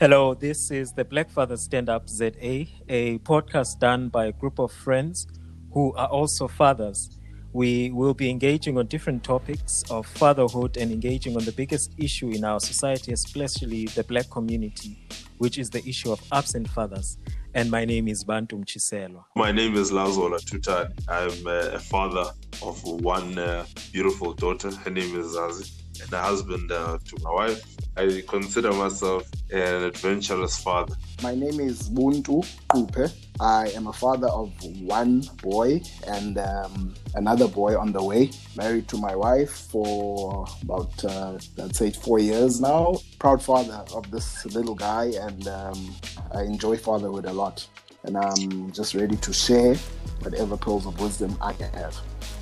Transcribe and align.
Hello, 0.00 0.32
this 0.32 0.70
is 0.70 0.92
the 0.92 1.04
Black 1.04 1.28
Father 1.28 1.58
Stand 1.58 1.90
Up 1.90 2.08
ZA, 2.08 2.64
a 2.88 3.18
podcast 3.18 3.80
done 3.80 4.08
by 4.08 4.28
a 4.28 4.32
group 4.32 4.58
of 4.58 4.72
friends 4.72 5.26
who 5.74 5.92
are 5.92 6.08
also 6.08 6.48
fathers. 6.48 7.18
We 7.52 7.90
will 7.90 8.14
be 8.14 8.30
engaging 8.30 8.78
on 8.78 8.86
different 8.86 9.22
topics 9.22 9.84
of 9.90 10.06
fatherhood 10.06 10.78
and 10.78 10.90
engaging 10.90 11.36
on 11.36 11.44
the 11.44 11.52
biggest 11.52 11.92
issue 11.98 12.30
in 12.30 12.44
our 12.44 12.60
society, 12.60 13.12
especially 13.12 13.88
the 13.88 14.02
black 14.04 14.30
community, 14.30 15.06
which 15.36 15.58
is 15.58 15.68
the 15.68 15.86
issue 15.86 16.12
of 16.12 16.22
absent 16.32 16.70
fathers. 16.70 17.18
And 17.52 17.70
my 17.70 17.84
name 17.84 18.08
is 18.08 18.24
Bantu 18.24 18.56
Mchiselo. 18.56 19.24
My 19.36 19.52
name 19.52 19.76
is 19.76 19.90
Lazola 19.90 20.40
Tutan. 20.40 20.94
I'm 21.08 21.46
uh, 21.46 21.76
a 21.76 21.78
father 21.78 22.30
of 22.62 22.82
one 22.84 23.36
uh, 23.38 23.66
beautiful 23.92 24.32
daughter. 24.32 24.70
Her 24.70 24.90
name 24.90 25.20
is 25.20 25.36
Zazi, 25.36 25.79
and 26.02 26.12
a 26.12 26.20
husband 26.20 26.70
uh, 26.72 26.98
to 27.04 27.16
my 27.22 27.30
wife. 27.30 27.62
I 27.96 28.22
consider 28.26 28.72
myself 28.72 29.28
an 29.50 29.84
adventurous 29.84 30.58
father. 30.58 30.94
My 31.22 31.34
name 31.34 31.60
is 31.60 31.90
Buntu 31.90 32.46
Kupe. 32.68 33.12
I 33.40 33.68
am 33.70 33.86
a 33.86 33.92
father 33.92 34.28
of 34.28 34.52
one 34.80 35.22
boy 35.42 35.80
and 36.06 36.38
um, 36.38 36.94
another 37.14 37.48
boy 37.48 37.78
on 37.78 37.92
the 37.92 38.02
way. 38.02 38.30
Married 38.56 38.86
to 38.88 38.96
my 38.96 39.16
wife 39.16 39.50
for 39.50 40.46
about, 40.62 41.04
uh, 41.04 41.38
let's 41.56 41.78
say, 41.78 41.90
four 41.90 42.18
years 42.18 42.60
now. 42.60 42.96
Proud 43.18 43.42
father 43.42 43.84
of 43.94 44.10
this 44.10 44.44
little 44.46 44.74
guy, 44.74 45.12
and 45.20 45.48
um, 45.48 45.96
I 46.32 46.42
enjoy 46.42 46.76
fatherhood 46.76 47.26
a 47.26 47.32
lot. 47.32 47.66
And 48.04 48.16
I'm 48.16 48.72
just 48.72 48.94
ready 48.94 49.16
to 49.16 49.32
share 49.32 49.74
whatever 50.20 50.56
pearls 50.56 50.86
of 50.86 51.00
wisdom 51.00 51.36
I 51.40 51.52
can 51.52 51.72
have. 51.72 51.98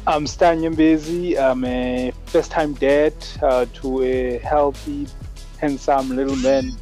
I'm 0.09 0.27
Stan 0.27 0.63
Nyembezi. 0.63 1.39
I'm 1.39 1.63
a 1.67 2.13
first 2.25 2.51
time 2.51 2.73
dad 2.73 3.13
uh, 3.43 3.67
to 3.75 4.03
a 4.03 4.39
healthy, 4.39 5.07
handsome 5.59 6.17
little 6.17 6.37
man, 6.37 6.73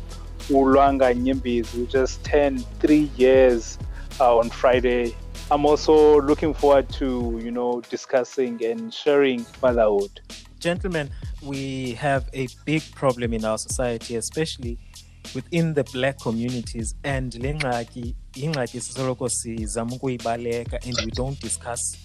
Ulwanga 0.48 1.12
Nyembezi, 1.12 1.66
who 1.72 1.88
just 1.88 2.22
turned 2.22 2.64
three 2.78 3.10
years 3.16 3.78
uh, 4.20 4.38
on 4.38 4.48
Friday. 4.48 5.16
I'm 5.50 5.66
also 5.66 6.20
looking 6.20 6.54
forward 6.54 6.88
to, 7.00 7.40
you 7.42 7.50
know, 7.50 7.80
discussing 7.90 8.64
and 8.64 8.94
sharing 8.94 9.40
fatherhood. 9.40 10.20
Gentlemen, 10.60 11.10
we 11.42 11.94
have 11.94 12.28
a 12.32 12.46
big 12.64 12.84
problem 12.94 13.32
in 13.32 13.44
our 13.44 13.58
society, 13.58 14.14
especially 14.14 14.78
within 15.34 15.74
the 15.74 15.82
black 15.92 16.20
communities 16.20 16.94
and 17.02 17.34
and 17.34 17.42
we 21.04 21.10
don't 21.10 21.40
discuss 21.40 21.96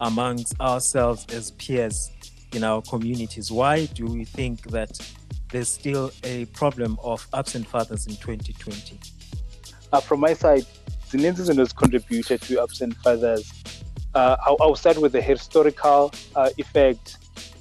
amongst 0.00 0.60
ourselves 0.60 1.26
as 1.32 1.50
peers 1.52 2.10
in 2.52 2.64
our 2.64 2.82
communities? 2.82 3.50
Why 3.50 3.86
do 3.86 4.06
we 4.06 4.24
think 4.24 4.62
that 4.70 4.90
there's 5.50 5.68
still 5.68 6.10
a 6.24 6.46
problem 6.46 6.98
of 7.02 7.26
absent 7.32 7.66
fathers 7.66 8.06
in 8.06 8.16
2020 8.16 8.98
uh, 9.92 10.00
from 10.00 10.20
my 10.20 10.34
side 10.34 10.66
the 11.10 11.18
zininzi 11.18 11.42
izinto 11.42 11.62
ezicontributed 11.62 12.40
to 12.40 12.60
absent 12.60 12.94
fathers. 12.96 13.52
Uh, 14.14 14.36
I'll, 14.46 14.56
I'll 14.60 14.76
start 14.76 14.98
with 14.98 15.12
the 15.12 15.22
historical 15.22 16.12
uh, 16.34 16.50
effect. 16.58 17.18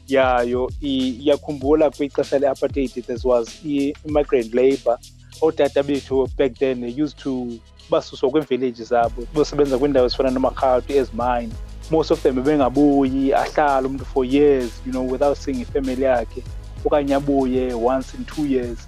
Yayo 0.08 0.72
iyakhumbula 0.82 1.90
kwixesha 1.90 2.40
le-apartheid 2.40 3.06
this 3.06 3.24
was 3.24 3.62
i-immigrant 3.66 4.54
labor. 4.54 4.98
Ootata 5.42 5.84
bethu 5.84 6.28
back 6.36 6.56
then 6.56 6.82
they 6.82 6.90
used 6.90 7.18
to 7.20 7.60
basuswa 7.90 8.30
kwiimvillage 8.32 8.84
zabo 8.84 9.28
bosebenza 9.34 9.78
kwiindawo 9.78 10.06
ezifana 10.06 10.30
nomarhawuti 10.30 10.94
ezimine 10.94 11.54
most 11.92 12.12
of 12.12 12.22
them 12.24 12.36
bebengabuyi 12.36 13.34
ahlala 13.34 13.88
umntu 13.88 14.06
for 14.06 14.26
years 14.26 14.72
you 14.86 14.92
know 14.92 15.12
without 15.12 15.38
seeing 15.38 15.62
ifamily 15.62 16.04
yakhe 16.04 16.44
okanye 16.86 17.16
abuye 17.16 17.74
once 17.74 18.14
in 18.18 18.26
two 18.26 18.46
years 18.46 18.88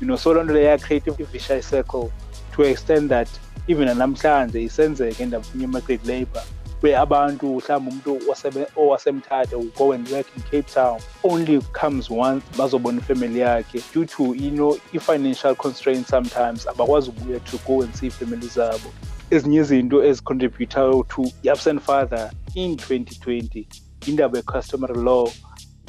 you 0.00 0.06
know. 0.06 0.16
So 0.16 0.32
loo 0.32 0.42
nto 0.42 0.52
leyo 0.52 0.68
yacreate 0.68 1.10
i-vicious 1.10 1.70
circle 1.70 2.10
to 2.56 2.62
extend 2.62 3.10
that 3.10 3.28
even 3.68 3.88
namhlanje 3.88 4.62
isenzeka 4.62 5.22
endaweni 5.22 5.62
ye-market 5.62 6.06
labor 6.06 6.42
where 6.82 6.98
abantu 6.98 7.46
mhlawumbi 7.46 8.10
umuntu 8.10 8.32
owasemthatha 8.76 9.56
go 9.78 9.92
and 9.92 10.08
work 10.10 10.26
in 10.36 10.42
cape 10.42 10.74
town 10.74 11.00
only 11.22 11.60
comes 11.72 12.10
once 12.10 12.44
bazobona 12.58 12.98
ifamily 12.98 13.40
yakhe. 13.40 13.82
Due 13.94 14.06
to 14.06 14.34
you 14.34 14.50
know 14.50 14.78
i-financial 14.92 15.54
constraints 15.54 16.10
sometimes 16.10 16.66
abakwazi 16.66 17.10
ukubuya 17.10 17.40
to 17.40 17.58
go 17.66 17.82
and 17.82 17.94
see 17.94 18.06
ifamily 18.06 18.48
zabo 18.48 18.92
ezinye 19.36 19.60
izinto 19.60 20.04
ezicontributayo 20.04 21.02
to 21.08 21.22
i-absent 21.42 21.80
father 21.80 22.30
in 22.54 22.74
2020 22.74 23.66
indaba 24.06 24.38
ye-customary 24.38 24.94
law 24.94 25.28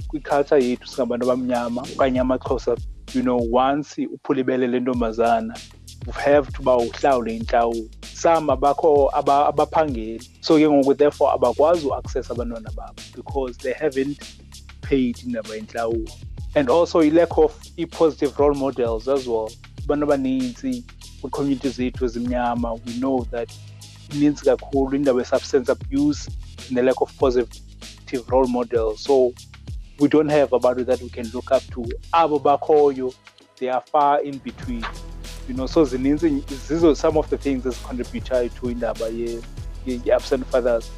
kwiculture 0.08 0.64
yethu 0.64 0.88
singabantu 0.88 1.26
abamnyama 1.26 1.82
okanye 1.82 2.20
amaxhosa 2.20 2.78
you 3.14 3.22
know 3.22 3.40
once 3.52 4.08
uphula 4.14 4.40
ibele 4.40 4.68
lentombazana 4.68 5.56
you 6.06 6.12
have 6.14 6.52
to 6.54 6.62
uba 6.62 6.78
uhlawule 6.78 7.36
intlawulo. 7.36 7.90
Some 8.04 8.48
abakho 8.48 9.10
abaphangeli. 9.14 10.22
So 10.42 10.58
ke 10.58 10.70
ngoku 10.70 10.98
therefore 10.98 11.34
abakwazi 11.34 11.88
uaccess 11.88 12.30
abantwana 12.30 12.76
babo 12.76 13.02
because 13.16 13.58
they 13.58 13.74
haven't 13.74 14.20
paid 14.82 15.18
indaba 15.24 15.50
yentlawulo. 15.50 16.12
And 16.56 16.70
also 16.70 17.02
i-lack 17.02 17.38
of 17.38 17.60
i-positive 17.78 18.38
role 18.40 18.54
models 18.54 19.08
as 19.08 19.28
well. 19.28 19.50
Abantu 19.86 20.06
abanintsi 20.06 20.84
kwii-community 21.30 21.69
zethu 21.69 22.06
ezimnyama 22.06 22.74
we 22.74 22.94
know 23.00 23.25
that 23.31 23.52
ininzi 24.13 24.46
kakhulu 24.46 24.96
indaba 24.96 25.19
ye-substance 25.19 25.72
abuse 25.72 26.30
and 26.68 26.78
the 26.78 26.84
lack 26.84 27.02
of 27.02 27.12
positive 27.18 28.24
role 28.28 28.47
models. 28.47 29.03
So 29.03 29.34
we 30.00 30.08
don't 30.08 30.30
have 30.30 30.50
abantu 30.50 30.85
that 30.85 31.02
we 31.02 31.09
can 31.09 31.30
look 31.34 31.52
up 31.52 31.64
to. 31.74 31.85
Abo 32.14 32.40
bakhoyo 32.40 33.14
they 33.58 33.69
are 33.69 33.84
far 33.91 34.22
in 34.22 34.38
between 34.40 34.85
you 35.47 35.53
know. 35.53 35.68
So 35.68 35.85
zininzi 35.85 36.44
zizo 36.68 36.96
some 36.96 37.18
of 37.18 37.30
the 37.30 37.38
things 37.38 37.64
ezicontributayo 37.66 38.53
to 38.56 38.69
indaba 38.69 39.09
ye-absent 39.85 40.46
fathers. 40.47 40.90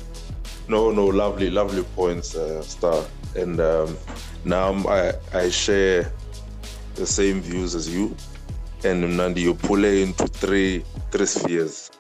No 0.68 0.92
no 0.92 1.06
lovely 1.06 1.50
lovely 1.50 1.84
points 1.96 2.36
uh, 2.36 2.62
star. 2.62 3.04
And 3.36 3.60
um, 3.60 3.98
now 4.46 4.74
I, 4.88 5.14
I 5.34 5.50
share 5.50 6.12
the 6.96 7.06
same 7.06 7.42
views 7.42 7.76
as 7.76 7.88
you 7.88 8.16
and 8.84 9.18
Nandi, 9.18 9.42
you 9.42 9.54
pull 9.54 9.84
it 9.84 10.02
into 10.02 10.28
three 10.28 10.84
three 11.12 11.26
spheres. 11.26 11.92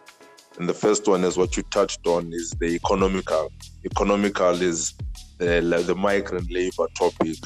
And 0.58 0.68
the 0.68 0.74
first 0.74 1.08
one 1.08 1.24
is 1.24 1.38
what 1.38 1.56
you 1.56 1.64
touched 1.64 2.06
on 2.08 2.34
is 2.34 2.52
the 2.60 2.68
economical. 2.68 3.52
Economical 3.86 4.62
is 4.62 4.94
the, 5.38 5.84
the 5.86 5.96
migrant 5.96 6.50
labor 6.52 6.88
topic 6.96 7.38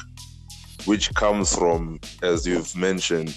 which 0.86 1.14
comes 1.14 1.54
from 1.54 2.00
as 2.22 2.46
you've 2.46 2.74
mentioned 2.74 3.28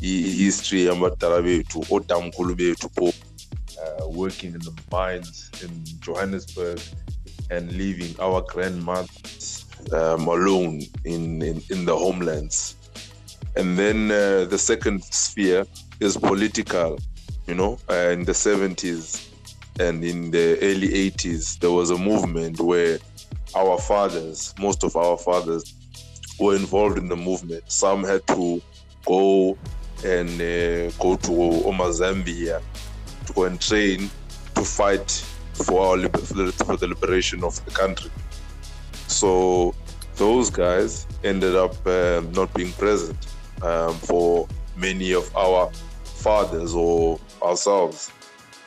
history 0.00 0.86
yamadala 0.86 1.40
uh, 3.80 4.08
working 4.08 4.54
in 4.54 4.60
the 4.60 4.72
mines 4.90 5.50
in 5.62 5.84
johannesburg 6.00 6.80
and 7.50 7.72
leaving 7.72 8.18
our 8.20 8.40
grandmothers 8.42 9.66
um, 9.92 10.26
alone 10.26 10.80
in, 11.04 11.42
in, 11.42 11.62
in 11.70 11.84
the 11.84 11.96
homelands 11.96 12.76
and 13.56 13.78
then 13.78 14.10
uh, 14.10 14.44
the 14.46 14.58
second 14.58 15.02
sphere 15.04 15.64
is 16.00 16.16
political 16.16 16.98
you 17.46 17.54
know 17.54 17.78
uh, 17.90 18.10
in 18.10 18.24
the 18.24 18.32
70s 18.32 19.28
and 19.78 20.04
in 20.04 20.30
the 20.30 20.58
early 20.60 20.88
80s 21.10 21.58
there 21.58 21.70
was 21.70 21.90
a 21.90 21.98
movement 21.98 22.60
where 22.60 22.98
our 23.56 23.78
fathers 23.78 24.54
most 24.58 24.84
of 24.84 24.96
our 24.96 25.16
fathers 25.16 25.74
were 26.38 26.54
involved 26.54 26.98
in 26.98 27.08
the 27.08 27.16
movement 27.16 27.62
some 27.70 28.04
had 28.04 28.26
to 28.28 28.62
go 29.06 29.56
and 30.04 30.30
uh, 30.40 30.90
go 30.98 31.16
to 31.16 31.30
Omazambia 31.70 32.62
to 33.26 33.32
go 33.32 33.44
and 33.44 33.60
train 33.60 34.10
to 34.54 34.62
fight 34.62 35.10
for 35.54 35.80
our 35.80 36.08
for 36.08 36.76
the 36.76 36.86
liberation 36.88 37.44
of 37.44 37.62
the 37.64 37.70
country. 37.70 38.10
So 39.06 39.74
those 40.20 40.50
guys 40.50 41.06
ended 41.24 41.56
up 41.56 41.74
uh, 41.86 42.22
not 42.32 42.52
being 42.52 42.72
present 42.72 43.16
um, 43.62 43.94
for 43.94 44.46
many 44.76 45.12
of 45.12 45.34
our 45.34 45.70
fathers 46.04 46.74
or 46.74 47.18
ourselves. 47.42 48.12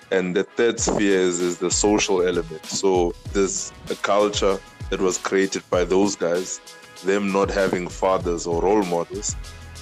And 0.10 0.36
the 0.36 0.46
third 0.46 0.80
sphere 0.80 1.20
is, 1.20 1.40
is 1.40 1.60
the 1.60 1.70
social 1.70 2.28
element. 2.28 2.66
So 2.66 3.14
there's 3.34 3.72
a 3.92 3.96
culture 3.96 4.58
that 4.90 5.00
was 5.00 5.20
created 5.20 5.62
by 5.70 5.84
those 5.84 6.16
guys, 6.16 6.60
them 7.06 7.32
not 7.32 7.52
having 7.52 7.88
fathers 7.88 8.48
or 8.48 8.60
role 8.64 8.84
models, 8.86 9.36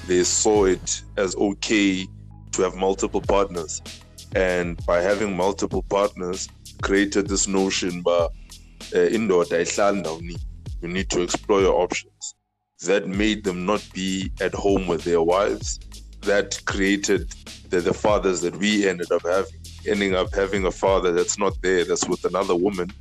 they 0.07 0.25
saw 0.25 0.66
it 0.66 1.01
as 1.16 1.38
okay 1.38 2.06
to 2.51 2.62
have 2.63 2.75
multiple 2.75 3.22
partners. 3.22 3.81
And 4.36 4.86
by 4.86 5.00
having 5.00 5.38
multiple 5.38 5.84
partners, 5.84 6.50
created 6.81 7.30
this 7.30 7.48
notion 7.48 8.01
by 8.01 8.28
indoor 8.94 9.45
you 10.81 10.88
need 10.88 11.10
to 11.12 11.22
explore 11.22 11.62
your 11.62 11.81
options. 11.81 12.36
That 12.86 13.07
made 13.07 13.44
them 13.44 13.66
not 13.66 13.88
be 13.94 14.31
at 14.42 14.54
home 14.54 14.88
with 14.88 15.04
their 15.04 15.22
wives. 15.22 15.80
That 16.22 16.60
created 16.66 17.30
the, 17.69 17.80
the 17.80 17.94
fathers 17.94 18.42
that 18.42 18.56
we 18.57 18.88
ended 18.88 19.12
up 19.12 19.22
having, 19.24 19.62
ending 19.88 20.16
up 20.16 20.33
having 20.33 20.66
a 20.66 20.72
father 20.72 21.12
that's 21.12 21.38
not 21.38 21.62
there, 21.62 21.86
that's 21.86 22.07
with 22.07 22.25
another 22.25 22.56
woman, 22.56 22.92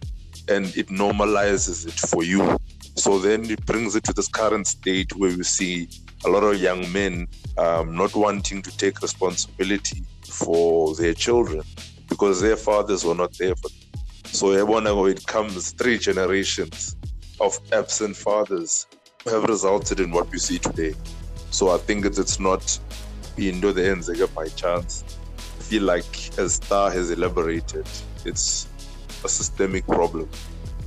and 0.48 0.66
it 0.76 0.88
normalizes 0.88 1.86
it 1.86 2.08
for 2.08 2.22
you. 2.22 2.58
So 2.96 3.18
then 3.18 3.50
it 3.50 3.64
brings 3.64 3.96
it 3.96 4.04
to 4.04 4.12
this 4.12 4.28
current 4.28 4.66
state 4.66 5.16
where 5.16 5.34
we 5.34 5.42
see 5.42 5.88
a 6.24 6.28
lot 6.28 6.42
of 6.42 6.60
young 6.60 6.90
men 6.92 7.26
um, 7.56 7.94
not 7.94 8.14
wanting 8.14 8.60
to 8.62 8.76
take 8.76 9.00
responsibility 9.00 10.02
for 10.22 10.94
their 10.96 11.14
children 11.14 11.62
because 12.08 12.40
their 12.40 12.56
fathers 12.56 13.04
were 13.04 13.14
not 13.14 13.36
there 13.38 13.54
for 13.56 13.68
them. 13.68 13.78
So 14.24 15.06
it 15.06 15.26
comes 15.26 15.72
three 15.72 15.98
generations 15.98 16.96
of 17.40 17.58
absent 17.72 18.16
fathers 18.16 18.86
have 19.24 19.44
resulted 19.44 20.00
in 20.00 20.10
what 20.10 20.30
we 20.30 20.38
see 20.38 20.58
today. 20.58 20.94
So 21.50 21.74
I 21.74 21.78
think 21.78 22.04
it's, 22.04 22.18
it's 22.18 22.38
not 22.38 22.78
into 23.36 23.72
the 23.72 23.88
ends 23.88 24.08
by 24.34 24.48
chance. 24.48 25.04
I 25.36 25.62
feel 25.62 25.82
like 25.82 26.38
as 26.38 26.54
Star 26.54 26.90
has 26.90 27.10
elaborated, 27.10 27.86
it's 28.24 28.68
a 29.24 29.28
systemic 29.28 29.86
problem 29.86 30.28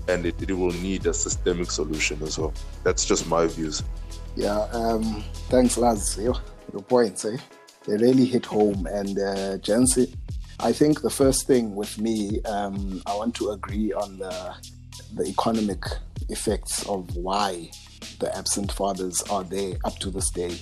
and 0.08 0.26
it, 0.26 0.36
it 0.42 0.54
will 0.54 0.74
need 0.74 1.06
a 1.06 1.14
systemic 1.14 1.72
solution 1.72 2.22
as 2.24 2.38
well. 2.38 2.54
That's 2.84 3.06
just 3.06 3.28
my 3.28 3.48
views. 3.48 3.84
Yeah, 4.36 4.62
um, 4.72 5.24
thanks, 5.50 5.78
Laz. 5.78 6.18
Your, 6.18 6.36
your 6.72 6.82
points, 6.82 7.26
eh? 7.26 7.38
They 7.88 7.98
really 7.98 8.26
hit 8.26 8.46
home. 8.46 8.88
And 8.88 9.20
uh, 9.20 9.58
I 10.60 10.72
think 10.72 11.02
the 11.02 11.10
first 11.10 11.48
thing 11.48 11.76
with 11.76 12.00
me, 12.00 12.42
um, 12.44 13.02
I 13.06 13.16
want 13.16 13.36
to 13.36 13.52
agree 13.52 13.94
on 13.94 14.18
the 14.18 14.56
the 15.14 15.26
economic 15.26 15.84
effects 16.30 16.86
of 16.88 17.16
why 17.16 17.70
the 18.20 18.36
absent 18.36 18.72
fathers 18.72 19.22
are 19.30 19.44
there 19.44 19.76
up 19.86 19.98
to 20.00 20.10
this 20.10 20.30
day, 20.30 20.56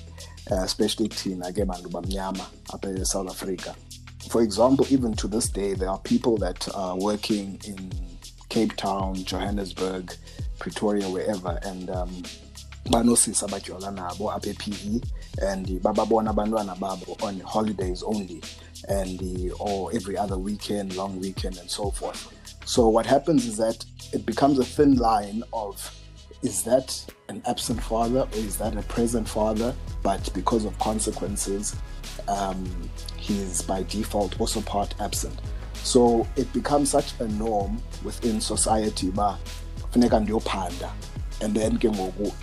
uh, 0.51 0.63
especially 0.63 1.07
Tina 1.07 1.51
Gebandu 1.51 2.73
up 2.73 2.85
in 2.85 3.05
South 3.05 3.29
Africa. 3.29 3.75
For 4.29 4.41
example, 4.41 4.85
even 4.89 5.13
to 5.15 5.27
this 5.27 5.49
day, 5.49 5.73
there 5.73 5.89
are 5.89 5.99
people 5.99 6.37
that 6.37 6.67
are 6.75 6.97
working 6.97 7.59
in 7.65 7.91
Cape 8.49 8.75
Town, 8.75 9.15
Johannesburg, 9.15 10.13
Pretoria, 10.59 11.09
wherever, 11.09 11.59
and 11.63 11.89
um, 11.89 12.23
banosisi 12.89 13.45
abajola 13.45 13.91
nabo 13.91 14.31
apha 14.31 14.49
e-pe 14.49 15.01
and 15.47 15.67
bababona 15.81 16.31
abantwana 16.31 17.23
on 17.23 17.39
holidays 17.41 18.03
only 18.03 18.41
and 18.89 19.21
or 19.59 19.93
every 19.93 20.17
other 20.17 20.37
weekend 20.37 20.95
long 20.95 21.19
weekend 21.19 21.57
and 21.57 21.69
so 21.69 21.91
forth 21.91 22.33
so 22.65 22.87
what 22.87 23.05
happens 23.05 23.45
is 23.45 23.57
that 23.57 23.83
it 24.13 24.25
becomes 24.25 24.59
a 24.59 24.65
thin 24.65 24.95
line 24.95 25.43
of 25.53 25.97
is 26.43 26.63
that 26.63 27.05
an 27.29 27.41
absent 27.45 27.81
father 27.81 28.21
or 28.21 28.37
is 28.37 28.57
that 28.57 28.75
a 28.75 28.81
present 28.83 29.27
father? 29.27 29.75
But 30.01 30.29
because 30.33 30.65
of 30.65 30.77
consequences 30.79 31.75
um, 32.27 32.89
he's 33.17 33.61
by 33.61 33.83
default 33.83 34.39
also 34.39 34.61
part 34.61 34.93
absent. 34.99 35.39
So 35.83 36.27
it 36.35 36.51
becomes 36.53 36.91
such 36.91 37.19
a 37.19 37.27
norm 37.27 37.81
within 38.03 38.41
society 38.41 39.09
ba 39.11 39.37
ndiyophanda. 39.93 40.91
And 41.41 41.55
then 41.55 41.79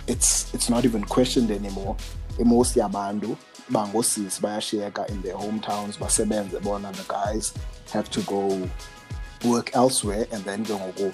it's 0.07 0.53
it's 0.53 0.69
not 0.69 0.85
even 0.85 1.03
questioned 1.03 1.51
anymore. 1.51 1.95
Most 2.43 2.75
yabantu 2.75 3.37
bangosisi 3.71 4.41
bayashiyeka 4.41 5.09
in 5.09 5.21
their 5.21 5.35
hometowns 5.35 5.97
basebenze 5.97 6.61
bona 6.63 6.91
the 6.91 7.05
guys 7.07 7.53
have 7.91 8.09
to 8.09 8.21
go 8.21 8.69
work 9.43 9.75
elsewhere 9.75 10.27
and 10.31 10.43
then 10.43 10.65
ke 10.65 10.69
ngoku 10.69 11.13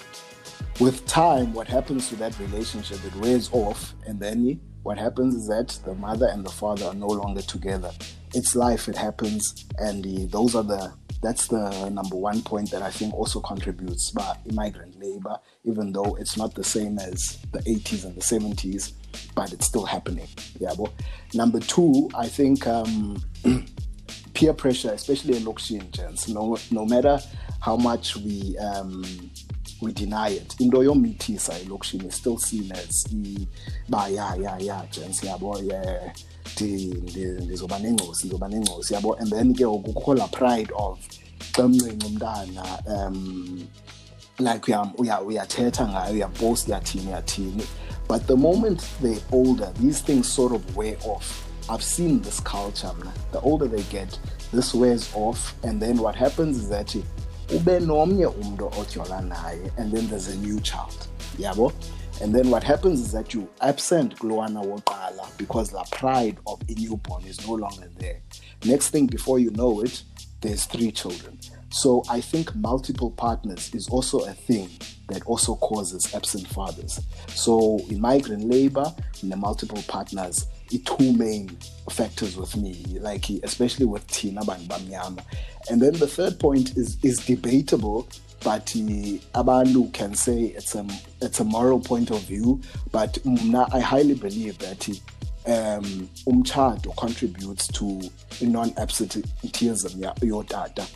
with 0.80 1.06
time 1.06 1.52
what 1.54 1.66
happens 1.66 2.08
to 2.08 2.16
that 2.16 2.38
relationship? 2.38 2.98
It 3.04 3.14
wears 3.16 3.48
off 3.52 3.94
and 4.06 4.20
then 4.20 4.60
what 4.82 4.98
happens 4.98 5.34
is 5.34 5.48
that 5.48 5.68
the 5.84 5.94
mother 5.94 6.28
and 6.28 6.44
the 6.44 6.50
father 6.50 6.86
are 6.86 6.94
no 6.94 7.08
longer 7.08 7.42
together. 7.42 7.90
It's 8.34 8.54
life 8.54 8.88
it 8.88 8.96
happens 8.96 9.66
and 9.78 10.04
the, 10.04 10.26
those 10.26 10.54
are 10.54 10.62
the 10.62 10.92
that's 11.22 11.46
the 11.48 11.88
number 11.88 12.14
one 12.14 12.42
point 12.42 12.70
that 12.70 12.82
I 12.82 12.90
think 12.90 13.14
also 13.14 13.40
contributes 13.40 14.10
by 14.10 14.36
immigrant 14.48 15.00
labor, 15.00 15.38
even 15.64 15.92
though 15.92 16.14
it's 16.20 16.36
not 16.36 16.54
the 16.54 16.62
same 16.62 16.98
as 16.98 17.38
the 17.52 17.58
80s 17.60 18.04
and 18.04 18.14
the 18.14 18.20
70s, 18.20 18.92
but 19.34 19.52
it's 19.52 19.66
still 19.66 19.86
happening. 19.86 20.28
Yeah, 20.60 20.74
but 20.78 20.92
number 21.34 21.58
two, 21.58 22.10
I 22.14 22.28
think 22.28 22.66
um, 22.66 23.22
peer 24.36 24.52
pressure, 24.52 24.92
especially 24.92 25.36
in 25.38 25.44
Lokshin 25.44 25.90
gents, 25.90 26.28
no, 26.28 26.58
no 26.70 26.84
matter 26.84 27.18
how 27.60 27.76
much 27.76 28.16
we 28.16 28.56
um, 28.58 29.02
we 29.80 29.92
deny 29.92 30.28
it. 30.28 30.54
Into 30.60 30.76
yomithisa 30.78 31.54
elokishini 31.64 32.08
is 32.08 32.14
still 32.14 32.38
seen 32.38 32.70
as 32.72 33.06
ba 33.88 34.08
ya 34.10 34.34
ya 34.34 34.58
ya 34.58 34.84
gents 34.90 35.22
yabo 35.24 35.58
yeah 35.64 36.12
ndizoba 37.42 37.78
nengcosi 37.78 38.26
ndizoba 38.26 38.48
nengcosi 38.48 38.94
yabo 38.94 39.14
and 39.14 39.30
then 39.30 39.54
ke 39.54 39.64
kukho 39.64 40.14
la 40.14 40.28
pride 40.28 40.72
of 40.74 40.98
xa 41.52 41.64
umncinci 41.64 42.06
umntana 42.06 42.78
um 42.86 43.66
like 44.38 44.72
uyathetha 45.26 45.88
ngayo 45.88 46.14
uyampost 46.14 46.68
uyathini 46.68 47.06
uyathini 47.06 47.62
but 48.08 48.26
the 48.26 48.36
moment 48.36 48.82
they're 49.02 49.22
older 49.32 49.72
these 49.74 50.02
things 50.02 50.34
sort 50.34 50.54
of 50.54 50.76
wear 50.76 50.96
off 51.04 51.45
i've 51.68 51.82
seen 51.82 52.20
this 52.22 52.40
culture 52.40 52.90
the 53.32 53.40
older 53.40 53.66
they 53.66 53.82
get 53.84 54.18
this 54.52 54.74
wears 54.74 55.12
off 55.14 55.54
and 55.64 55.80
then 55.80 55.98
what 55.98 56.14
happens 56.14 56.56
is 56.58 56.68
that 56.68 56.94
and 57.48 57.62
then 59.92 60.06
there's 60.08 60.28
a 60.28 60.36
new 60.38 60.58
child 60.60 61.06
yabo 61.36 61.72
and 62.22 62.34
then 62.34 62.50
what 62.50 62.64
happens 62.64 63.00
is 63.00 63.12
that 63.12 63.34
you 63.34 63.48
absent 63.60 64.16
Gloana 64.16 64.64
Wokala 64.64 65.36
because 65.36 65.70
the 65.70 65.84
pride 65.92 66.38
of 66.46 66.60
a 66.68 66.72
newborn 66.72 67.24
is 67.24 67.46
no 67.46 67.54
longer 67.54 67.90
there. 67.98 68.20
Next 68.64 68.88
thing 68.88 69.06
before 69.06 69.38
you 69.38 69.50
know 69.50 69.82
it, 69.82 70.02
there's 70.40 70.64
three 70.64 70.90
children. 70.90 71.38
So 71.70 72.02
I 72.08 72.22
think 72.22 72.54
multiple 72.54 73.10
partners 73.10 73.74
is 73.74 73.88
also 73.88 74.20
a 74.20 74.32
thing 74.32 74.70
that 75.08 75.26
also 75.26 75.56
causes 75.56 76.14
absent 76.14 76.46
fathers. 76.48 77.00
So 77.28 77.80
in 77.90 78.00
migrant 78.00 78.44
labor, 78.44 78.94
in 79.22 79.28
the 79.28 79.36
multiple 79.36 79.82
partners, 79.86 80.46
the 80.68 80.78
two 80.78 81.12
main 81.12 81.48
factors 81.90 82.36
with 82.36 82.56
me, 82.56 82.98
like 83.00 83.28
especially 83.42 83.86
with 83.86 84.06
Tina 84.08 84.42
Banyama. 84.42 85.22
And 85.70 85.80
then 85.80 85.94
the 85.94 86.06
third 86.06 86.38
point 86.38 86.76
is 86.76 86.96
is 87.02 87.18
debatable 87.24 88.08
but 88.46 88.66
abantu 89.34 89.92
can 89.92 90.14
say 90.14 90.44
it's 90.56 90.74
a 90.74 90.86
it's 91.20 91.40
a 91.40 91.44
moral 91.44 91.80
point 91.80 92.10
of 92.10 92.20
view 92.22 92.60
but 92.92 93.18
i 93.72 93.80
highly 93.80 94.14
believe 94.14 94.56
that 94.58 94.88
um 95.46 96.08
umchado 96.28 96.94
contributes 96.96 97.66
to 97.68 98.00
non-absenteeism 98.42 100.00
yotata 100.20 100.86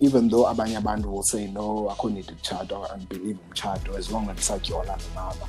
even 0.00 0.28
though 0.28 0.44
abanye 0.44 0.76
abantu 0.76 1.06
will 1.10 1.22
say 1.22 1.46
no 1.48 1.88
I 1.88 1.94
couldn't 1.94 2.16
need 2.16 2.26
umchado 2.26 2.92
and 2.92 3.08
believe 3.08 3.38
umchado 3.48 3.96
as 3.98 4.10
long 4.10 4.28
as 4.30 4.36
ndisatyola 4.36 4.96
nomama 4.96 5.48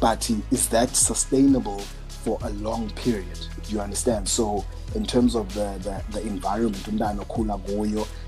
but 0.00 0.30
is 0.50 0.68
that 0.68 0.94
sustainable 0.96 1.82
for 2.24 2.38
a 2.42 2.50
long 2.50 2.90
period. 2.90 3.38
Do 3.64 3.72
you 3.72 3.80
understand? 3.80 4.28
So 4.28 4.64
in 4.94 5.04
terms 5.04 5.34
of 5.34 5.52
the 5.54 5.78
the, 5.82 6.20
the 6.20 6.26
environment 6.26 6.86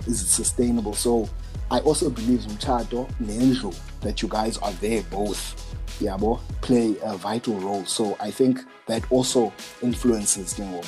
is 0.07 0.23
it 0.23 0.27
sustainable? 0.27 0.95
So 0.95 1.29
I 1.71 1.81
also 1.81 2.11
believe 2.11 2.41
Mchato 2.41 3.11
Nenju 3.23 3.75
that 4.01 4.23
you 4.23 4.29
guys 4.29 4.59
are 4.59 4.73
there 4.73 5.03
both 5.05 5.77
yabo 6.01 6.41
play 6.61 6.97
a 7.03 7.17
vital 7.17 7.55
role. 7.61 7.85
So 7.85 8.17
I 8.21 8.31
think 8.31 8.61
that 8.87 9.11
also 9.11 9.53
influences 9.83 10.59
you 10.59 10.65
know, 10.65 10.83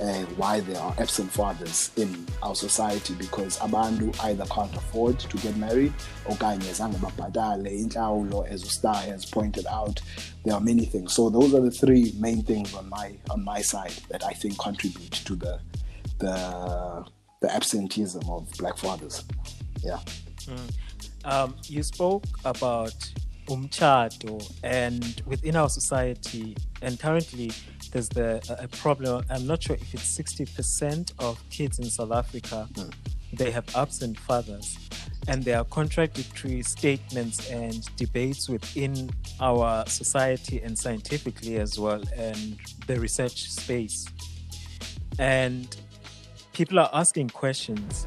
uh, 0.00 0.22
why 0.36 0.60
there 0.60 0.80
are 0.80 0.94
absent 0.98 1.30
fathers 1.30 1.90
in 1.96 2.26
our 2.42 2.54
society 2.54 3.14
because 3.14 3.58
abantu 3.58 4.14
either 4.24 4.44
can't 4.46 4.74
afford 4.76 5.18
to 5.18 5.36
get 5.38 5.56
married 5.56 5.92
okanye 6.26 6.72
zange 6.72 6.98
babhatale 6.98 7.70
intlawulo 7.82 8.46
as 8.46 8.62
Star 8.70 8.96
has 8.96 9.24
pointed 9.24 9.66
out 9.66 10.00
there 10.44 10.54
are 10.54 10.60
many 10.60 10.84
things 10.84 11.12
so 11.12 11.30
those 11.30 11.54
are 11.54 11.60
the 11.60 11.70
three 11.70 12.12
main 12.18 12.42
things 12.42 12.74
on 12.74 12.88
my 12.88 13.12
on 13.30 13.44
my 13.44 13.60
side 13.60 13.94
that 14.08 14.24
I 14.24 14.32
think 14.32 14.58
contribute 14.58 15.12
to 15.24 15.34
the 15.34 15.60
the 16.18 17.04
the 17.40 17.54
absenteeism 17.54 18.28
of 18.28 18.50
black 18.58 18.76
fathers 18.76 19.24
yeah. 19.82 19.98
Mm. 20.46 20.70
Um, 21.24 21.56
you 21.66 21.82
spoke 21.82 22.24
about 22.44 22.94
umchato, 23.48 24.40
and 24.62 25.22
within 25.26 25.56
our 25.56 25.68
society, 25.68 26.56
and 26.82 26.98
currently 26.98 27.50
there's 27.92 28.08
the 28.08 28.42
a 28.60 28.68
problem. 28.68 29.24
I'm 29.30 29.46
not 29.46 29.62
sure 29.62 29.76
if 29.76 29.94
it's 29.94 30.18
60% 30.18 31.12
of 31.18 31.42
kids 31.50 31.78
in 31.78 31.90
South 31.90 32.12
Africa 32.12 32.68
mm. 32.72 32.92
they 33.32 33.50
have 33.50 33.64
absent 33.76 34.18
fathers, 34.18 34.78
and 35.26 35.44
there 35.44 35.58
are 35.58 35.64
contradictory 35.64 36.62
statements 36.62 37.50
and 37.50 37.84
debates 37.96 38.48
within 38.48 39.10
our 39.40 39.86
society 39.86 40.60
and 40.62 40.78
scientifically 40.78 41.56
as 41.56 41.78
well, 41.78 42.02
and 42.16 42.58
the 42.86 42.98
research 42.98 43.50
space. 43.50 44.06
And 45.18 45.76
people 46.52 46.78
are 46.78 46.90
asking 46.92 47.30
questions 47.30 48.06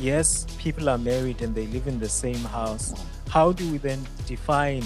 yes, 0.00 0.46
people 0.58 0.88
are 0.88 0.98
married 0.98 1.42
and 1.42 1.54
they 1.54 1.66
live 1.68 1.86
in 1.86 1.98
the 2.00 2.08
same 2.08 2.42
house. 2.44 2.92
How 3.28 3.52
do 3.52 3.70
we 3.70 3.78
then 3.78 4.04
define 4.26 4.82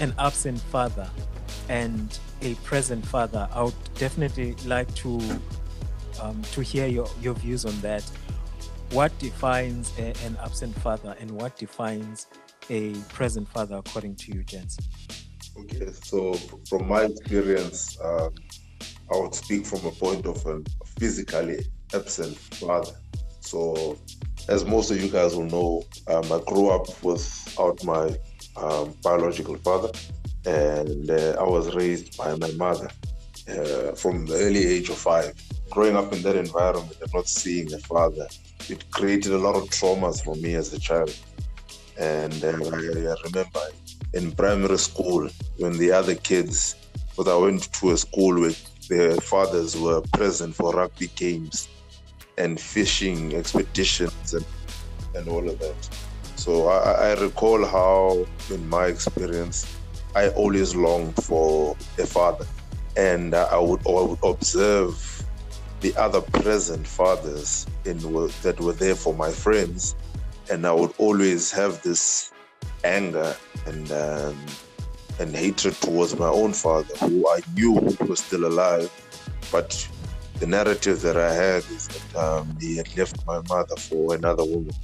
an 0.00 0.14
absent 0.18 0.60
father 0.60 1.10
and 1.68 2.18
a 2.40 2.54
present 2.56 3.04
father? 3.06 3.48
I 3.52 3.62
would 3.62 3.74
definitely 3.94 4.54
like 4.66 4.92
to 4.96 5.20
um, 6.20 6.40
to 6.52 6.60
hear 6.62 6.86
your, 6.86 7.08
your 7.20 7.34
views 7.34 7.64
on 7.64 7.78
that. 7.80 8.02
What 8.90 9.16
defines 9.18 9.92
a, 9.98 10.12
an 10.26 10.36
absent 10.42 10.74
father 10.80 11.16
and 11.18 11.30
what 11.30 11.56
defines 11.56 12.26
a 12.68 12.94
present 13.08 13.48
father 13.48 13.76
according 13.76 14.16
to 14.16 14.32
you, 14.34 14.44
Jens? 14.44 14.78
Okay, 15.58 15.90
so 15.92 16.34
from 16.68 16.88
my 16.88 17.02
experience, 17.04 17.98
uh, 18.00 18.28
I 19.12 19.16
would 19.16 19.34
speak 19.34 19.66
from 19.66 19.84
a 19.86 19.90
point 19.90 20.26
of 20.26 20.44
a 20.46 20.62
physically 20.98 21.64
absent 21.94 22.36
father. 22.36 22.92
So, 23.40 23.98
as 24.48 24.64
most 24.64 24.90
of 24.90 25.02
you 25.02 25.10
guys 25.10 25.36
will 25.36 25.46
know, 25.46 25.82
um, 26.06 26.24
I 26.32 26.40
grew 26.46 26.70
up 26.70 26.86
without 27.02 27.82
my 27.84 28.16
um, 28.56 28.94
biological 29.02 29.56
father, 29.58 29.90
and 30.44 31.10
uh, 31.10 31.36
I 31.38 31.44
was 31.44 31.74
raised 31.74 32.16
by 32.16 32.34
my 32.36 32.50
mother 32.52 32.88
uh, 33.48 33.92
from 33.92 34.26
the 34.26 34.34
early 34.34 34.64
age 34.64 34.88
of 34.90 34.98
five. 34.98 35.32
Growing 35.70 35.96
up 35.96 36.12
in 36.12 36.22
that 36.22 36.36
environment 36.36 36.96
and 37.00 37.12
not 37.14 37.28
seeing 37.28 37.72
a 37.72 37.78
father, 37.78 38.26
it 38.68 38.90
created 38.90 39.32
a 39.32 39.38
lot 39.38 39.56
of 39.56 39.64
traumas 39.70 40.22
for 40.22 40.34
me 40.36 40.54
as 40.54 40.72
a 40.72 40.78
child. 40.78 41.16
And 41.98 42.44
uh, 42.44 42.48
I, 42.48 43.16
remember 43.24 43.60
in 44.14 44.32
primary 44.32 44.78
school 44.78 45.28
when 45.58 45.78
the 45.78 45.92
other 45.92 46.14
kids, 46.14 46.76
but 47.16 47.28
I 47.28 47.36
went 47.36 47.72
to 47.74 47.90
a 47.92 47.96
school 47.96 48.40
where 48.40 48.52
their 48.88 49.16
fathers 49.16 49.76
were 49.78 50.02
present 50.12 50.54
for 50.54 50.72
rugby 50.72 51.08
games 51.16 51.68
and 52.38 52.60
fishing 52.60 53.34
expeditions 53.34 54.34
and, 54.34 54.44
and 55.14 55.28
all 55.28 55.48
of 55.48 55.58
that. 55.58 55.88
So 56.42 56.66
I, 56.66 57.10
I 57.10 57.20
recall 57.20 57.64
how, 57.64 58.26
in 58.50 58.68
my 58.68 58.86
experience, 58.86 59.64
I 60.16 60.30
always 60.30 60.74
longed 60.74 61.14
for 61.14 61.76
a 62.00 62.04
father, 62.04 62.46
and 62.96 63.32
I 63.32 63.56
would, 63.60 63.86
I 63.86 64.02
would 64.02 64.18
observe 64.24 65.24
the 65.82 65.94
other 65.94 66.20
present 66.20 66.84
fathers 66.84 67.68
in 67.84 67.98
that 68.42 68.56
were 68.58 68.72
there 68.72 68.96
for 68.96 69.14
my 69.14 69.30
friends, 69.30 69.94
and 70.50 70.66
I 70.66 70.72
would 70.72 70.92
always 70.98 71.52
have 71.52 71.80
this 71.84 72.32
anger 72.82 73.36
and 73.64 73.92
um, 73.92 74.36
and 75.20 75.36
hatred 75.36 75.74
towards 75.74 76.18
my 76.18 76.26
own 76.26 76.54
father, 76.54 76.96
who 77.06 77.28
I 77.28 77.40
knew 77.54 77.74
was 78.08 78.18
still 78.18 78.46
alive, 78.46 78.90
but 79.52 79.88
the 80.40 80.48
narrative 80.48 81.02
that 81.02 81.16
I 81.16 81.32
had 81.32 81.62
is 81.70 81.86
that 81.86 82.16
um, 82.16 82.58
he 82.60 82.78
had 82.78 82.96
left 82.96 83.24
my 83.28 83.40
mother 83.48 83.76
for 83.76 84.16
another 84.16 84.44
woman, 84.44 84.74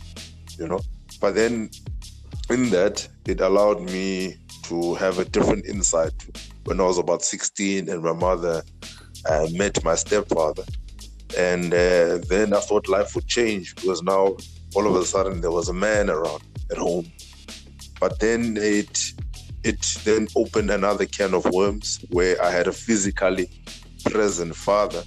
you 0.56 0.68
know. 0.68 0.80
But 1.20 1.34
then, 1.34 1.70
in 2.50 2.70
that, 2.70 3.08
it 3.26 3.40
allowed 3.40 3.82
me 3.82 4.36
to 4.64 4.94
have 4.94 5.18
a 5.18 5.24
different 5.24 5.66
insight 5.66 6.12
when 6.64 6.80
I 6.80 6.84
was 6.84 6.98
about 6.98 7.22
16 7.22 7.88
and 7.88 8.02
my 8.02 8.12
mother 8.12 8.62
uh, 9.28 9.46
met 9.52 9.82
my 9.84 9.94
stepfather. 9.94 10.64
And 11.36 11.72
uh, 11.72 12.18
then 12.28 12.52
I 12.52 12.60
thought 12.60 12.88
life 12.88 13.14
would 13.14 13.26
change 13.26 13.74
because 13.74 14.02
now 14.02 14.36
all 14.74 14.86
of 14.86 14.94
a 14.94 15.04
sudden 15.04 15.40
there 15.40 15.50
was 15.50 15.68
a 15.68 15.74
man 15.74 16.10
around 16.10 16.42
at 16.70 16.78
home. 16.78 17.10
But 18.00 18.20
then 18.20 18.56
it 18.58 19.12
it 19.64 19.82
then 20.04 20.28
opened 20.36 20.70
another 20.70 21.04
can 21.04 21.34
of 21.34 21.44
worms 21.46 22.04
where 22.10 22.40
I 22.42 22.50
had 22.50 22.68
a 22.68 22.72
physically 22.72 23.50
present 24.04 24.54
father, 24.54 25.02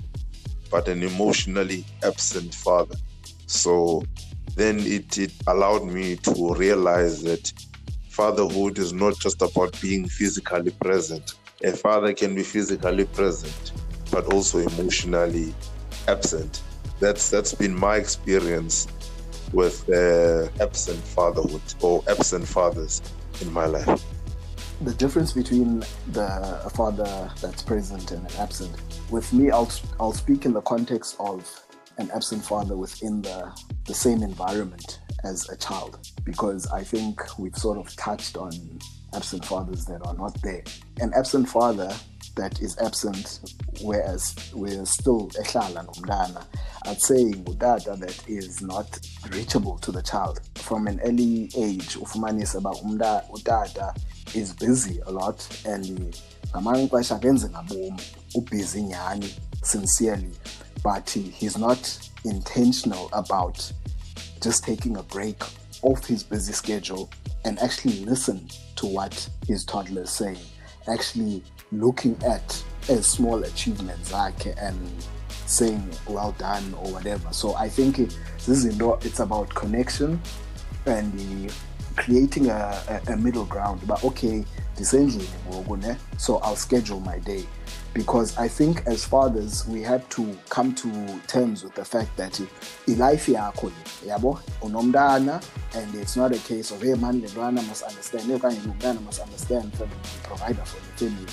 but 0.70 0.88
an 0.88 1.04
emotionally 1.04 1.86
absent 2.04 2.54
father. 2.54 2.96
So 3.48 4.04
then 4.56 4.80
it, 4.80 5.18
it 5.18 5.32
allowed 5.48 5.86
me 5.86 6.16
to 6.18 6.54
realize 6.56 7.22
that 7.24 7.52
fatherhood 8.10 8.78
is 8.78 8.94
not 8.94 9.18
just 9.18 9.42
about 9.42 9.80
being 9.82 10.08
physically 10.08 10.72
present. 10.72 11.34
A 11.64 11.72
father 11.72 12.14
can 12.14 12.36
be 12.36 12.44
physically 12.44 13.06
present, 13.06 13.72
but 14.12 14.32
also 14.34 14.60
emotionally 14.60 15.54
absent. 16.08 16.62
That's 17.00 17.30
that's 17.30 17.54
been 17.54 17.76
my 17.76 17.96
experience 17.96 18.88
with 19.54 19.90
uh, 19.90 20.48
absent 20.62 21.00
fatherhood 21.00 21.62
or 21.82 22.04
absent 22.08 22.48
fathers 22.48 23.02
in 23.42 23.52
my 23.52 23.66
life. 23.66 24.04
The 24.82 24.94
difference 24.94 25.32
between 25.34 25.80
the 26.12 26.72
father 26.76 27.32
that's 27.42 27.62
present 27.62 28.12
and 28.12 28.30
an 28.30 28.38
absent. 28.38 28.76
With 29.10 29.32
me, 29.34 29.52
I'll 29.52 29.72
I'll 30.00 30.14
speak 30.14 30.46
in 30.46 30.54
the 30.54 30.62
context 30.62 31.16
of 31.20 31.46
an 32.02 32.10
absent 32.12 32.44
father 32.44 32.76
within 32.76 33.22
the 33.22 33.52
the 33.86 33.94
same 33.94 34.24
environment 34.24 35.00
as 35.24 35.48
a 35.50 35.58
child 35.58 36.00
because 36.24 36.66
I 36.72 36.84
think 36.84 37.22
we've 37.38 37.56
sort 37.56 37.78
of 37.78 37.96
touched 37.96 38.38
on 38.38 38.52
absent 39.14 39.46
fathers 39.46 39.86
that 39.86 40.06
are 40.06 40.16
not 40.16 40.36
there. 40.42 40.64
An 41.00 41.12
absent 41.16 41.48
father 41.48 41.92
that 42.36 42.62
is 42.62 42.78
absent, 42.80 43.42
whereas 43.82 44.52
we're 44.54 44.86
still 44.86 45.30
ehlala 45.42 45.86
nomntana. 45.86 46.44
I'd 46.86 47.02
say 47.02 47.32
that 47.34 48.24
is 48.28 48.62
not 48.62 49.00
reachable 49.30 49.78
to 49.80 49.92
the 49.92 50.02
child 50.02 50.42
from 50.56 50.88
an 50.88 51.00
early 51.04 51.52
age. 51.56 51.98
Ufumanisa 51.98 52.56
about 52.56 52.78
udada 52.78 53.96
is 54.36 54.54
busy 54.54 55.00
a 55.06 55.12
lot 55.12 55.40
and 55.66 56.16
ngamanye 56.54 56.88
ixesha 56.88 57.16
akenze 57.16 57.50
ngabomi 57.50 58.02
ubusy 58.36 58.82
nyhani 58.82 59.30
sincerely 59.64 60.32
but 60.84 61.10
he's 61.10 61.58
not 61.58 62.10
intentional 62.26 63.10
about 63.14 63.72
just 64.42 64.64
taking 64.64 64.98
a 64.98 65.04
break 65.04 65.42
off 65.84 66.06
his 66.06 66.24
busy 66.24 66.54
schedule 66.54 67.10
and 67.46 67.60
actually 67.60 68.06
listen 68.06 68.48
to 68.76 68.86
what 68.86 69.30
his 69.48 69.66
toddler 69.66 70.04
is 70.04 70.12
saying. 70.12 70.38
Actually 70.88 71.44
looking 71.72 72.18
at 72.24 72.64
a 72.90 73.02
small 73.02 73.44
achievements 73.44 74.12
like 74.12 74.46
and 74.58 74.78
saying 75.46 75.88
well 76.08 76.34
done 76.38 76.74
or 76.82 76.92
whatever. 76.92 77.32
So 77.32 77.56
I 77.56 77.70
think 77.70 77.98
this 77.98 78.48
is 78.48 78.66
it's 79.06 79.20
about 79.20 79.50
connection 79.50 80.20
and 80.86 81.54
creating 81.96 82.50
a, 82.50 83.02
a, 83.08 83.14
a 83.14 83.18
middle 83.18 83.46
ground. 83.46 83.82
But 83.86 84.04
okay, 84.04 84.46
so 84.86 86.38
I'll 86.38 86.56
schedule 86.56 87.00
my 87.00 87.20
day. 87.20 87.46
Because 87.94 88.38
I 88.38 88.48
think 88.48 88.84
as 88.86 89.04
fathers 89.04 89.68
we 89.68 89.82
have 89.82 90.08
to 90.10 90.38
come 90.50 90.74
to 90.76 91.20
terms 91.28 91.64
with 91.64 91.76
the 91.76 91.84
fact 91.84 92.16
that 92.16 92.40
life 92.88 93.26
yakho 93.26 93.70
yabo? 94.06 94.40
Unomntana 94.62 95.44
and 95.76 95.96
it's 95.96 96.16
not 96.16 96.34
a 96.34 96.40
case 96.40 96.72
of 96.72 96.82
hey 96.82 96.94
man 96.94 97.22
lentwana 97.22 97.66
must 97.68 97.84
understand 97.84 98.32
okanye 98.32 98.60
umntana 98.60 99.02
must 99.04 99.20
understand 99.20 99.74
from 99.74 99.90
provider 100.24 100.64
for 100.64 100.80
the 100.80 101.10
family. 101.10 101.32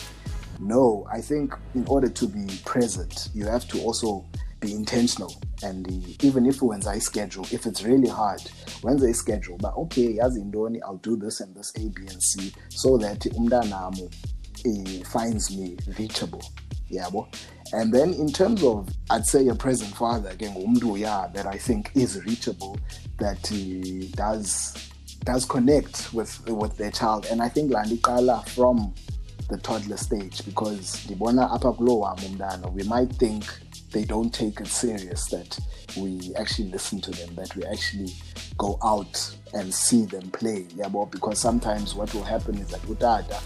No 0.60 1.06
i 1.12 1.20
think 1.20 1.54
in 1.74 1.84
order 1.86 2.08
to 2.08 2.26
be 2.26 2.46
present 2.64 3.28
you 3.34 3.46
have 3.46 3.68
to 3.68 3.80
also 3.82 4.24
be 4.60 4.72
intentional. 4.72 5.34
And 5.62 5.88
even 6.22 6.46
if 6.46 6.60
wenza 6.60 6.88
i-schedule 6.88 7.46
if 7.52 7.66
it's 7.66 7.82
really 7.82 8.08
hard 8.08 8.40
wenza 8.82 9.08
i-schedule 9.08 9.56
but 9.58 9.76
okay 9.76 10.16
yazi 10.16 10.40
intoni 10.40 10.80
i'll 10.82 11.00
do 11.02 11.16
this 11.16 11.40
and 11.40 11.54
this 11.56 11.72
a 11.76 11.88
b 11.88 12.02
and 12.08 12.22
c 12.22 12.52
so 12.68 12.96
that 12.98 13.26
umntanamo 13.36 14.04
uh, 14.66 15.04
finds 15.04 15.50
me 15.50 15.76
reachable 15.98 16.42
yeah 16.88 17.08
yabo? 17.08 17.26
And 17.72 17.92
then 17.92 18.14
in 18.14 18.32
terms 18.32 18.62
of 18.62 18.88
i'd 19.10 19.26
say 19.26 19.42
your 19.42 19.56
present 19.56 19.94
father 19.94 20.30
again 20.30 20.54
umntu 20.54 20.98
yeah 20.98 21.28
that 21.34 21.46
i 21.46 21.58
think 21.58 21.90
is 21.94 22.22
reachable 22.24 22.78
that 23.18 23.46
he 23.46 24.10
does 24.14 24.74
does 25.24 25.44
connect 25.44 26.12
with 26.14 26.48
with 26.48 26.76
their 26.76 26.90
child. 26.90 27.26
And 27.30 27.42
i 27.42 27.48
think 27.48 27.72
la 27.72 28.40
from 28.42 28.94
the 29.48 29.58
toddler 29.58 29.96
stage 29.96 30.44
because 30.44 31.06
kulo 31.06 31.98
wam 32.00 32.16
umntana 32.18 32.72
we 32.72 32.82
might 32.84 33.10
think 33.14 33.44
they 33.90 34.04
don't 34.04 34.32
take 34.32 34.60
it 34.60 34.66
serious 34.66 35.26
that 35.26 35.58
we 35.96 36.32
actually 36.38 36.70
listen 36.70 37.00
to 37.00 37.10
them 37.10 37.34
that 37.34 37.54
we 37.56 37.64
actually 37.64 38.12
go 38.56 38.78
out 38.82 39.36
and 39.54 39.72
see 39.72 40.04
them 40.04 40.30
play 40.30 40.64
yabo? 40.76 41.10
Because 41.10 41.38
sometimes 41.38 41.94
what 41.94 42.12
will 42.14 42.24
happen 42.24 42.58
is 42.58 42.68
that 42.68 42.82
utata 42.82 43.40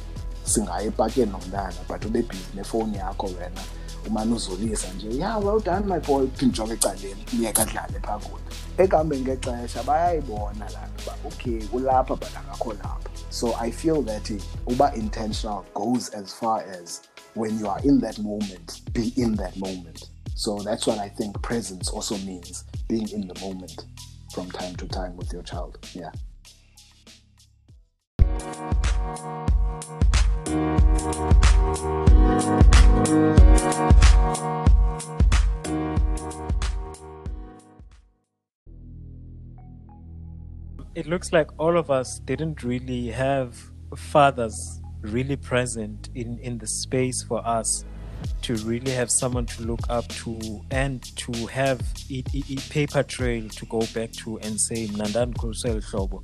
singaye 0.44 0.86
epakeni 0.86 1.32
nomntana 1.32 1.88
but 1.88 2.04
ube 2.04 2.22
bhizi 2.22 2.44
nefowuni 2.54 2.96
yakho 2.96 3.26
wena 3.26 3.60
umane 4.06 4.34
uzolisa 4.34 4.88
nje 4.92 5.18
ya 5.18 5.38
well 5.38 5.60
done 5.60 5.86
my 5.86 6.00
boy 6.00 6.26
phinjonga 6.26 6.74
ecaleni 6.74 7.24
myeka 7.32 7.62
adlale 7.62 8.00
phaa 8.00 8.18
kude 8.18 8.44
ekuhambeni 8.78 9.22
ngexesha 9.22 9.82
bayayibona 9.82 10.70
laa 10.70 10.88
nto 10.94 11.02
uba 11.02 11.28
okay 11.28 11.62
kulapha 11.62 12.16
but 12.16 12.36
akakho 12.36 12.72
lapha. 12.72 13.10
So 13.30 13.54
i 13.60 13.70
feel 13.70 14.02
that 14.02 14.30
uba 14.66 14.92
intentional 14.94 15.64
goes 15.74 16.14
as 16.14 16.34
far 16.34 16.64
as 16.82 17.02
when 17.34 17.58
you 17.58 17.68
are 17.70 17.80
in 17.84 18.00
that 18.00 18.18
moment 18.18 18.82
be 18.92 19.12
in 19.16 19.36
that 19.36 19.56
moment 19.56 20.11
so 20.34 20.58
that's 20.58 20.86
what 20.86 20.98
i 20.98 21.08
think 21.08 21.40
presence 21.42 21.88
also 21.90 22.16
means 22.18 22.64
being 22.88 23.08
in 23.10 23.26
the 23.28 23.38
moment 23.40 23.84
from 24.32 24.50
time 24.50 24.74
to 24.76 24.88
time 24.88 25.14
with 25.16 25.32
your 25.32 25.42
child. 25.42 25.78
Yeah. 25.92 26.10
It 40.94 41.06
looks 41.06 41.32
like 41.32 41.48
all 41.58 41.76
of 41.76 41.90
us 41.90 42.18
didn't 42.20 42.62
really 42.62 43.08
have 43.08 43.58
fathers 43.96 44.80
really 45.00 45.36
present 45.36 46.08
in, 46.14 46.38
in 46.38 46.58
the 46.58 46.66
space 46.66 47.22
for 47.22 47.46
us 47.46 47.84
to 48.42 48.54
really 48.56 48.92
have 48.92 49.10
someone 49.10 49.46
to 49.46 49.62
look 49.62 49.80
up 49.88 50.06
to 50.08 50.62
and 50.70 51.02
to 51.16 51.32
have 51.46 51.80
a, 52.10 52.24
a, 52.34 52.42
a 52.50 52.56
paper 52.70 53.02
trail 53.02 53.48
to 53.48 53.66
go 53.66 53.80
back 53.94 54.12
to 54.12 54.38
and 54.40 54.60
say 54.60 54.86
mnandani 54.86 55.34
khulisa 55.34 55.80
hlobo 55.90 56.22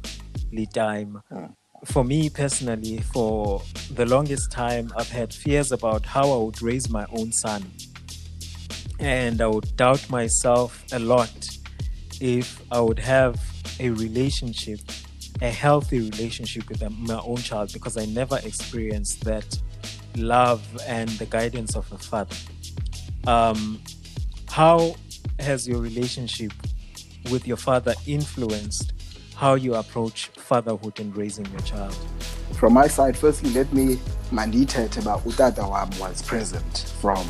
litime 0.52 1.20
hmm. 1.28 1.46
For 1.84 2.02
me 2.02 2.28
personally, 2.28 2.98
for 2.98 3.62
the 3.92 4.04
longest 4.04 4.50
time, 4.50 4.90
I've 4.96 5.10
had 5.10 5.32
fears 5.32 5.70
about 5.70 6.04
how 6.04 6.32
I 6.32 6.42
would 6.42 6.60
raise 6.60 6.90
my 6.90 7.06
own 7.12 7.30
son. 7.30 7.70
And 8.98 9.40
I 9.40 9.46
would 9.46 9.76
doubt 9.76 10.10
myself 10.10 10.84
a 10.92 10.98
lot 10.98 11.30
if 12.20 12.60
I 12.72 12.80
would 12.80 12.98
have 12.98 13.40
a 13.78 13.90
relationship, 13.90 14.80
a 15.40 15.50
healthy 15.50 16.00
relationship 16.00 16.68
with 16.68 16.82
my 16.90 17.20
own 17.20 17.36
child, 17.36 17.72
because 17.72 17.96
I 17.96 18.06
never 18.06 18.38
experienced 18.38 19.24
that 19.24 19.46
love 20.16 20.62
and 20.86 21.08
the 21.10 21.26
guidance 21.26 21.76
of 21.76 21.90
a 21.92 21.98
father. 21.98 22.36
Um, 23.26 23.80
how 24.50 24.96
has 25.38 25.68
your 25.68 25.80
relationship 25.80 26.52
with 27.30 27.46
your 27.46 27.56
father 27.56 27.94
influenced 28.06 28.92
how 29.36 29.54
you 29.54 29.74
approach 29.74 30.26
fatherhood 30.28 30.98
and 30.98 31.16
raising 31.16 31.46
your 31.46 31.60
child? 31.60 31.96
From 32.54 32.72
my 32.72 32.88
side, 32.88 33.16
firstly, 33.16 33.50
let 33.50 33.72
me 33.72 33.96
mandithethe 34.32 35.00
about 35.00 35.20
utata 35.24 35.98
was 36.00 36.22
present 36.22 36.92
from 37.00 37.24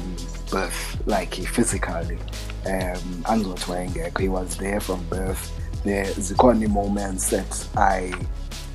birth, 0.51 1.03
like 1.07 1.35
physically. 1.35 2.19
Um, 2.67 3.25
he 4.19 4.29
was 4.29 4.57
there 4.57 4.81
from 4.81 5.05
birth. 5.09 5.53
There's 5.85 6.17
zikhona 6.17 6.69
moments 6.69 7.29
that 7.31 7.69
I 7.77 8.13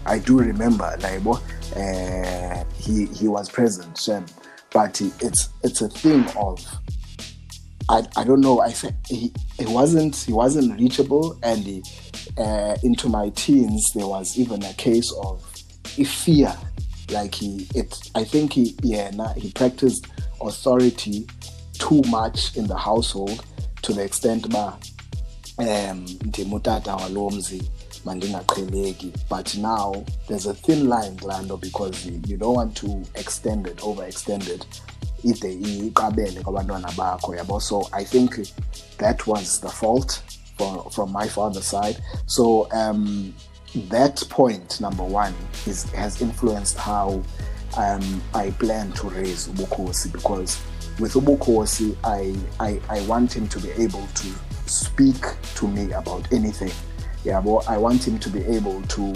I 0.06 0.20
do 0.20 0.38
remember, 0.40 0.96
like, 1.02 1.22
uh, 1.76 2.64
he 2.76 3.06
he 3.08 3.28
was 3.28 3.50
present, 3.50 3.98
Shem. 3.98 4.26
But 4.72 5.00
it's 5.02 5.50
it's 5.64 5.82
a 5.82 5.90
thing 5.90 6.26
of 6.36 6.60
I, 7.90 8.06
I 8.16 8.24
don't 8.24 8.42
know. 8.42 8.60
I 8.60 8.72
said 8.72 8.96
he, 9.08 9.32
he 9.60 9.66
wasn't 9.66 10.16
he 10.16 10.34
wasn't 10.34 10.80
reachable, 10.80 11.38
and 11.44 11.60
he, 11.60 11.84
uh, 12.38 12.76
into 12.84 13.10
my 13.10 13.30
teens 13.30 13.92
there 13.94 14.08
was 14.08 14.38
even 14.38 14.64
a 14.64 14.74
case 14.74 15.12
of 15.24 15.44
fear. 16.08 16.54
Like 17.12 17.36
he, 17.36 17.68
it. 17.76 17.98
I 18.16 18.24
think 18.24 18.54
he 18.54 18.76
yeah 18.82 19.12
nah, 19.12 19.34
he 19.34 19.52
practiced 19.52 20.08
authority 20.42 21.28
too 21.74 22.02
much 22.08 22.56
in 22.56 22.66
the 22.68 22.78
household 22.78 23.44
to 23.82 23.94
the 23.94 24.04
extent 24.04 24.50
that 24.50 24.90
um 25.60 26.06
ndimutata 26.06 26.96
walomzi 26.96 27.64
mandingaqheleki 28.06 29.14
but 29.30 29.56
now 29.58 30.04
there's 30.28 30.46
a 30.46 30.54
thin 30.54 30.88
line 30.90 31.18
lando 31.18 31.58
because 31.58 32.06
you, 32.06 32.38
don't 32.38 32.56
want 32.56 32.76
to 32.76 33.04
extend 33.16 33.68
it 33.68 33.78
overextend 33.78 34.48
it 34.50 34.66
ide 35.24 35.54
iqabele 35.54 36.42
kwabantwana 36.44 36.92
bakho 36.92 37.36
yabo? 37.36 37.62
So 37.62 37.88
i 37.94 38.04
think 38.04 38.40
that 38.98 39.26
was 39.28 39.60
the 39.60 39.70
fault 39.70 40.22
for, 40.58 40.90
from 40.92 41.12
my 41.12 41.28
father's 41.28 41.66
side. 41.66 41.98
So 42.28 42.68
um, 42.72 43.34
that 43.90 44.24
point 44.30 44.80
number 44.82 45.04
one 45.04 45.34
is 45.66 45.84
has 45.92 46.22
influenced 46.22 46.78
how 46.78 47.24
um, 47.78 48.22
i 48.36 48.52
plan 48.52 48.92
to 48.92 49.10
raise 49.10 49.48
ubukhosi 49.48 50.12
because 50.12 50.62
with 51.00 51.14
ubukhosi 51.14 51.96
I, 52.04 52.36
I 52.60 52.80
i 52.90 53.02
want 53.08 53.36
him 53.36 53.48
to 53.48 53.60
be 53.60 53.72
able 53.72 54.06
to 54.14 54.28
speak 54.68 55.26
to 55.56 55.68
me 55.68 55.92
about 55.94 56.32
anything 56.32 56.72
yeah 57.24 57.40
well 57.40 57.64
i 57.68 57.78
want 57.78 58.06
him 58.08 58.18
to 58.20 58.30
be 58.30 58.42
able 58.46 58.82
to 58.84 59.14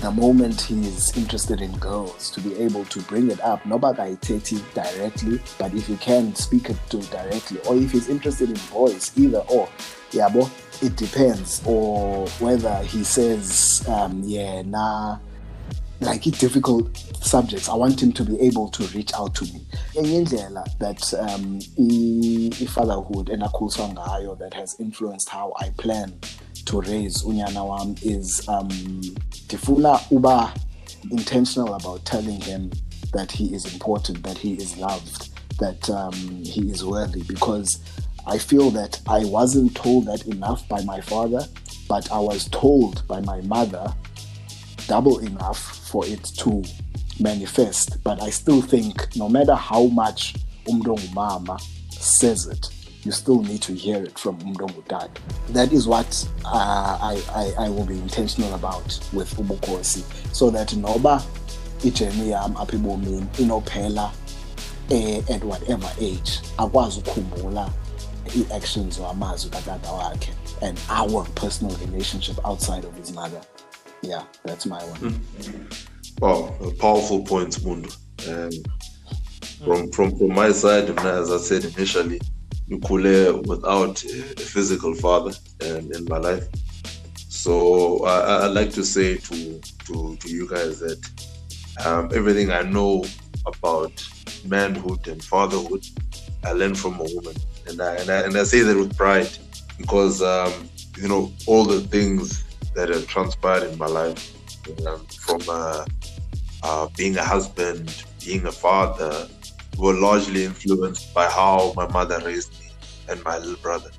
the 0.00 0.10
moment 0.10 0.60
he's 0.60 1.16
interested 1.16 1.60
in 1.60 1.70
girls 1.78 2.30
to 2.30 2.40
be 2.40 2.54
able 2.56 2.84
to 2.86 3.00
bring 3.02 3.30
it 3.30 3.40
up. 3.40 3.64
Nobody 3.64 4.16
take 4.16 4.52
it 4.52 4.62
directly 4.74 5.40
but 5.56 5.72
if 5.72 5.86
he 5.86 5.96
can 5.96 6.34
speak 6.34 6.68
it 6.70 6.76
to 6.90 6.98
directly 7.10 7.60
or 7.68 7.76
if 7.76 7.92
he's 7.92 8.08
interested 8.08 8.50
in 8.50 8.58
boys 8.72 9.12
either 9.16 9.44
or. 9.48 9.68
Yeah 10.10 10.28
but 10.28 10.50
it 10.82 10.96
depends 10.96 11.62
or 11.64 12.26
whether 12.40 12.82
he 12.82 13.04
says 13.04 13.84
um, 13.88 14.22
yeah 14.24 14.62
nah. 14.62 15.18
Like 16.00 16.22
difficult 16.22 16.96
subjects. 17.22 17.68
I 17.68 17.74
want 17.76 18.02
him 18.02 18.12
to 18.12 18.24
be 18.24 18.38
able 18.40 18.68
to 18.70 18.82
reach 18.88 19.14
out 19.14 19.34
to 19.36 19.44
me. 19.44 19.64
That 19.94 21.14
um, 21.18 21.60
i-fatherhood 21.78 23.28
endakhuliswa 23.28 23.88
ngayo 23.94 24.38
that 24.38 24.54
has 24.54 24.78
influenced 24.80 25.28
how 25.28 25.52
i 25.60 25.70
plan 25.70 26.12
to 26.64 26.80
raise 26.82 27.22
unyana 27.22 27.64
wam 27.66 27.94
is 28.02 28.46
um 28.48 28.68
uba 30.10 30.52
intentional 31.10 31.74
about 31.74 32.04
telling 32.04 32.40
him 32.40 32.70
that 33.12 33.30
he 33.30 33.54
is 33.54 33.72
important 33.72 34.22
that 34.22 34.38
he 34.38 34.54
is 34.54 34.76
loved 34.78 35.30
that 35.58 35.88
um, 35.90 36.12
he 36.44 36.70
is 36.70 36.84
worthy 36.84 37.22
because 37.24 37.78
i 38.26 38.38
feel 38.38 38.70
that 38.70 39.00
i 39.08 39.24
wasn't 39.24 39.74
told 39.76 40.06
that 40.06 40.26
enough 40.26 40.66
by 40.68 40.82
my 40.84 41.00
father 41.00 41.46
but 41.88 42.10
i 42.10 42.18
was 42.18 42.48
told 42.48 43.06
by 43.06 43.20
my 43.20 43.40
mother 43.42 43.94
double 44.86 45.18
enough 45.18 45.58
for 45.58 46.06
it 46.06 46.22
to 46.36 46.62
manifest. 47.20 48.02
But 48.02 48.22
i 48.22 48.30
still 48.30 48.60
think 48.60 49.14
no 49.16 49.28
matter 49.28 49.54
how 49.54 49.84
much 49.86 50.34
umdong 50.66 51.14
mama 51.14 51.58
says 51.90 52.46
it 52.46 52.68
you 53.04 53.12
still 53.12 53.42
need 53.42 53.62
to 53.62 53.72
hear 53.74 54.02
it 54.02 54.18
from 54.18 54.38
Umdongo 54.40 54.86
Dad. 54.88 55.10
That 55.50 55.72
is 55.72 55.86
what 55.86 56.28
uh, 56.44 56.98
I, 57.00 57.22
I, 57.34 57.66
I 57.66 57.68
will 57.68 57.84
be 57.84 57.98
intentional 57.98 58.54
about 58.54 58.98
with 59.12 59.34
Ubukosi. 59.36 60.02
So 60.34 60.50
that 60.50 60.68
noba 60.68 61.22
ijeni 61.82 62.30
yam 62.30 62.54
apha 62.54 62.76
ebomini 62.76 63.26
inophela 63.38 64.12
eh, 64.90 65.22
at 65.34 65.44
whatever 65.44 65.90
age 66.00 66.40
akwazi 66.58 66.98
ukukhumbula 67.00 67.70
ii-actions 68.36 68.98
wamazwi 68.98 69.50
katata 69.50 69.92
wakhe 69.92 70.32
and 70.62 70.78
our 70.88 71.24
personal 71.34 71.76
relationship 71.76 72.38
outside 72.44 72.84
of 72.86 72.96
his 72.96 73.12
mother. 73.12 73.40
Yeah, 74.02 74.22
that's 74.44 74.66
my 74.66 74.82
one. 74.82 75.20
Mm. 76.20 76.78
Powerful 76.78 77.22
point, 77.24 77.64
Mundo. 77.64 77.88
Um, 78.28 78.50
from, 79.64 79.90
from 79.92 80.16
from 80.18 80.34
my 80.34 80.52
side, 80.52 80.90
as 80.90 81.30
I 81.30 81.38
said 81.38 81.64
initially, 81.64 82.20
Nkule 82.70 83.46
without 83.46 84.02
a 84.04 84.40
physical 84.40 84.94
father 84.94 85.32
um, 85.62 85.90
in 85.92 86.04
my 86.06 86.18
life. 86.18 86.46
So 87.28 88.04
I, 88.04 88.46
would 88.46 88.54
like 88.54 88.70
to 88.72 88.84
say 88.84 89.16
to, 89.16 89.60
to, 89.86 90.16
to 90.16 90.28
you 90.28 90.48
guys 90.48 90.80
that 90.80 90.98
um, 91.84 92.10
everything 92.14 92.50
I 92.50 92.62
know 92.62 93.04
about 93.44 93.92
manhood 94.46 95.06
and 95.08 95.22
fatherhood, 95.22 95.84
I 96.44 96.52
learned 96.52 96.78
from 96.78 96.94
a 96.94 97.04
woman, 97.14 97.36
and 97.66 97.80
I 97.80 97.96
and 97.96 98.10
I, 98.10 98.20
and 98.20 98.36
I 98.36 98.44
say 98.44 98.60
that 98.60 98.76
with 98.76 98.96
pride 98.96 99.28
because 99.78 100.22
um, 100.22 100.52
you 100.96 101.08
know 101.08 101.32
all 101.46 101.64
the 101.64 101.80
things 101.80 102.44
that 102.74 102.88
have 102.88 103.06
transpired 103.06 103.64
in 103.64 103.78
my 103.78 103.86
life, 103.86 104.32
um, 104.86 105.04
from 105.06 105.40
uh, 105.48 105.84
uh, 106.62 106.88
being 106.96 107.16
a 107.16 107.24
husband, 107.24 108.04
being 108.24 108.46
a 108.46 108.52
father, 108.52 109.28
were 109.78 109.94
largely 109.94 110.44
influenced 110.44 111.12
by 111.14 111.28
how 111.28 111.72
my 111.76 111.86
mother 111.88 112.20
raised 112.24 112.52
me 112.60 112.70
and 113.08 113.22
my 113.24 113.38
little 113.38 113.56
brother. 113.56 113.90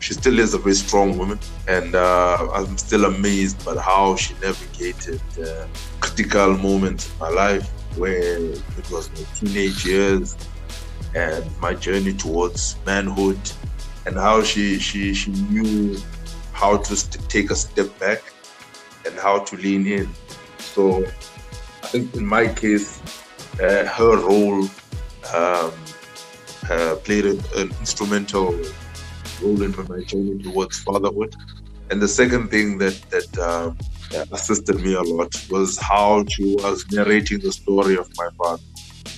She 0.00 0.12
still 0.14 0.38
is 0.38 0.52
a 0.54 0.58
very 0.58 0.74
strong 0.74 1.16
woman, 1.16 1.38
and 1.66 1.94
uh, 1.94 2.48
I'm 2.52 2.76
still 2.76 3.06
amazed 3.06 3.64
by 3.64 3.76
how 3.80 4.16
she 4.16 4.34
navigated 4.42 5.20
critical 6.00 6.56
moments 6.58 7.10
in 7.10 7.18
my 7.18 7.30
life 7.30 7.66
where 7.96 8.38
it 8.38 8.90
was 8.90 9.08
my 9.12 9.24
teenage 9.34 9.86
years 9.86 10.36
and 11.14 11.44
my 11.60 11.74
journey 11.74 12.12
towards 12.12 12.76
manhood, 12.84 13.40
and 14.04 14.16
how 14.16 14.42
she 14.42 14.78
she 14.78 15.14
she 15.14 15.30
knew 15.30 15.96
how 16.52 16.76
to 16.76 16.94
take 17.28 17.50
a 17.50 17.56
step 17.56 17.98
back 17.98 18.20
and 19.06 19.18
how 19.18 19.38
to 19.38 19.56
lean 19.56 19.86
in. 19.86 20.08
So 20.58 21.04
I 21.82 21.86
think 21.86 22.14
in 22.14 22.26
my 22.26 22.46
case, 22.48 23.00
uh, 23.62 23.86
her 23.86 24.16
role 24.16 24.68
um, 25.32 25.72
uh, 26.70 26.96
played 27.04 27.26
an 27.26 27.70
instrumental 27.80 28.52
role 29.42 29.62
in 29.62 29.74
my 29.88 30.00
journey 30.04 30.42
towards 30.42 30.78
fatherhood. 30.80 31.34
And 31.90 32.00
the 32.00 32.08
second 32.08 32.48
thing 32.48 32.78
that 32.78 32.96
that 33.10 33.38
um, 33.38 33.78
assisted 34.32 34.80
me 34.80 34.94
a 34.94 35.02
lot 35.02 35.34
was 35.50 35.78
how 35.78 36.24
she 36.26 36.54
was 36.56 36.84
narrating 36.90 37.40
the 37.40 37.52
story 37.52 37.96
of 37.96 38.08
my 38.16 38.28
father. 38.38 38.62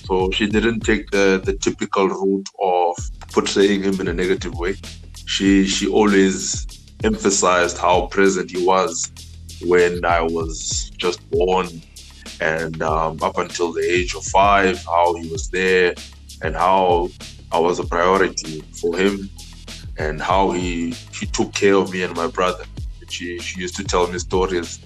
So 0.05 0.31
she 0.31 0.47
didn't 0.47 0.81
take 0.81 1.11
the, 1.11 1.41
the 1.43 1.53
typical 1.53 2.07
route 2.07 2.49
of 2.59 2.95
portraying 3.31 3.83
him 3.83 3.99
in 3.99 4.07
a 4.07 4.13
negative 4.13 4.55
way. 4.55 4.75
She 5.25 5.67
she 5.67 5.87
always 5.87 6.65
emphasized 7.03 7.77
how 7.77 8.07
present 8.07 8.51
he 8.51 8.65
was 8.65 9.11
when 9.65 10.05
I 10.05 10.21
was 10.21 10.91
just 10.97 11.19
born 11.29 11.67
and 12.41 12.81
um, 12.81 13.17
up 13.21 13.37
until 13.37 13.71
the 13.73 13.81
age 13.81 14.15
of 14.15 14.23
five, 14.23 14.83
how 14.85 15.15
he 15.15 15.29
was 15.29 15.49
there 15.49 15.93
and 16.41 16.55
how 16.55 17.09
I 17.51 17.59
was 17.59 17.79
a 17.79 17.83
priority 17.83 18.61
for 18.79 18.97
him 18.97 19.29
and 19.97 20.21
how 20.21 20.51
he 20.51 20.91
he 21.13 21.25
took 21.25 21.53
care 21.53 21.75
of 21.75 21.91
me 21.91 22.03
and 22.03 22.15
my 22.15 22.27
brother. 22.27 22.65
She 23.09 23.39
she 23.39 23.61
used 23.61 23.75
to 23.77 23.83
tell 23.83 24.07
me 24.07 24.19
stories 24.19 24.79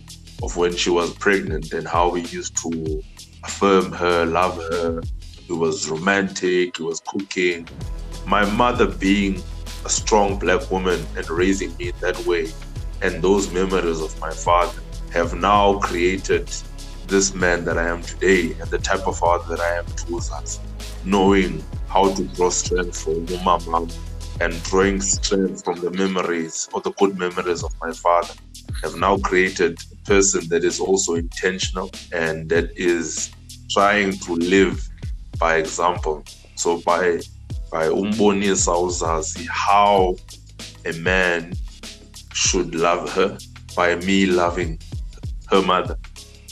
of 0.44 0.56
when 0.58 0.76
she 0.76 0.90
was 0.90 1.14
pregnant 1.16 1.74
and 1.74 1.88
how 1.88 2.12
he 2.14 2.24
used 2.36 2.56
to 2.58 3.04
affirm 3.44 3.92
her, 3.92 4.26
love 4.26 4.58
her. 4.58 5.02
He 5.48 5.54
was 5.54 5.90
romantic, 5.90 6.78
he 6.78 6.84
was 6.84 7.02
cooking. 7.02 7.68
My 8.26 8.46
mother 8.52 8.88
being 8.88 9.42
a 9.86 9.90
strong 9.90 10.38
black 10.38 10.70
woman 10.72 11.04
and 11.18 11.30
raising 11.30 11.76
me 11.78 11.90
in 11.90 11.96
that 12.02 12.18
way, 12.26 12.52
and 13.02 13.22
those 13.22 13.52
memories 13.52 14.00
of 14.00 14.18
my 14.20 14.32
father 14.32 14.80
have 15.12 15.34
now 15.34 15.80
created 15.80 16.50
this 17.12 17.36
man 17.36 17.66
that 17.66 17.78
I 17.78 17.88
am 17.90 18.02
today 18.02 18.54
and 18.60 18.70
the 18.70 18.78
type 18.80 19.06
of 19.06 19.20
father 19.20 19.56
that 19.56 19.60
I 19.60 19.76
am 19.76 19.86
towards 19.86 20.32
us. 20.32 20.60
knowing 21.04 21.64
how 21.88 22.14
to 22.14 22.24
draw 22.36 22.50
strength 22.50 23.04
from 23.04 23.26
mama 23.44 23.88
and 24.40 24.64
drawing 24.64 25.02
strength 25.02 25.64
from 25.64 25.80
the 25.82 25.92
memories 25.92 26.70
or 26.74 26.82
the 26.82 26.92
good 26.94 27.18
memories 27.18 27.64
of 27.64 27.74
my 27.82 27.92
father 27.92 28.34
have 28.82 28.96
now 28.96 29.18
created 29.18 29.78
a 29.92 29.96
person 30.08 30.48
that 30.50 30.64
is 30.64 30.80
also 30.80 31.16
intentional 31.16 31.90
and 32.14 32.50
that 32.50 32.72
is 32.78 33.32
trying 33.70 34.12
to 34.12 34.34
live 34.36 34.88
by 35.38 35.58
example 35.58 36.24
so 36.56 36.78
by 36.82 37.20
by 37.72 37.88
umbonisa 37.88 38.72
uzazi 38.88 39.46
how 39.48 40.16
a 40.86 40.94
man 40.94 41.54
should 42.34 42.76
love 42.76 43.12
her 43.14 43.38
by 43.76 43.96
me 43.96 44.26
loving 44.26 44.80
her 45.50 45.62
mother 45.62 45.98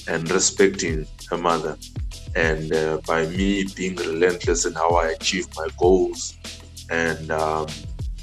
and 0.10 0.30
respecting 0.32 1.06
her 1.30 1.38
mother. 1.38 1.78
And 2.36 2.74
uh, 2.74 3.00
by 3.08 3.28
me 3.28 3.65
being 3.76 3.95
relentless 3.95 4.65
in 4.65 4.74
how 4.74 4.95
I 4.95 5.10
achieve 5.10 5.48
my 5.56 5.67
goals 5.78 6.36
and 6.89 7.32
um, 7.32 7.67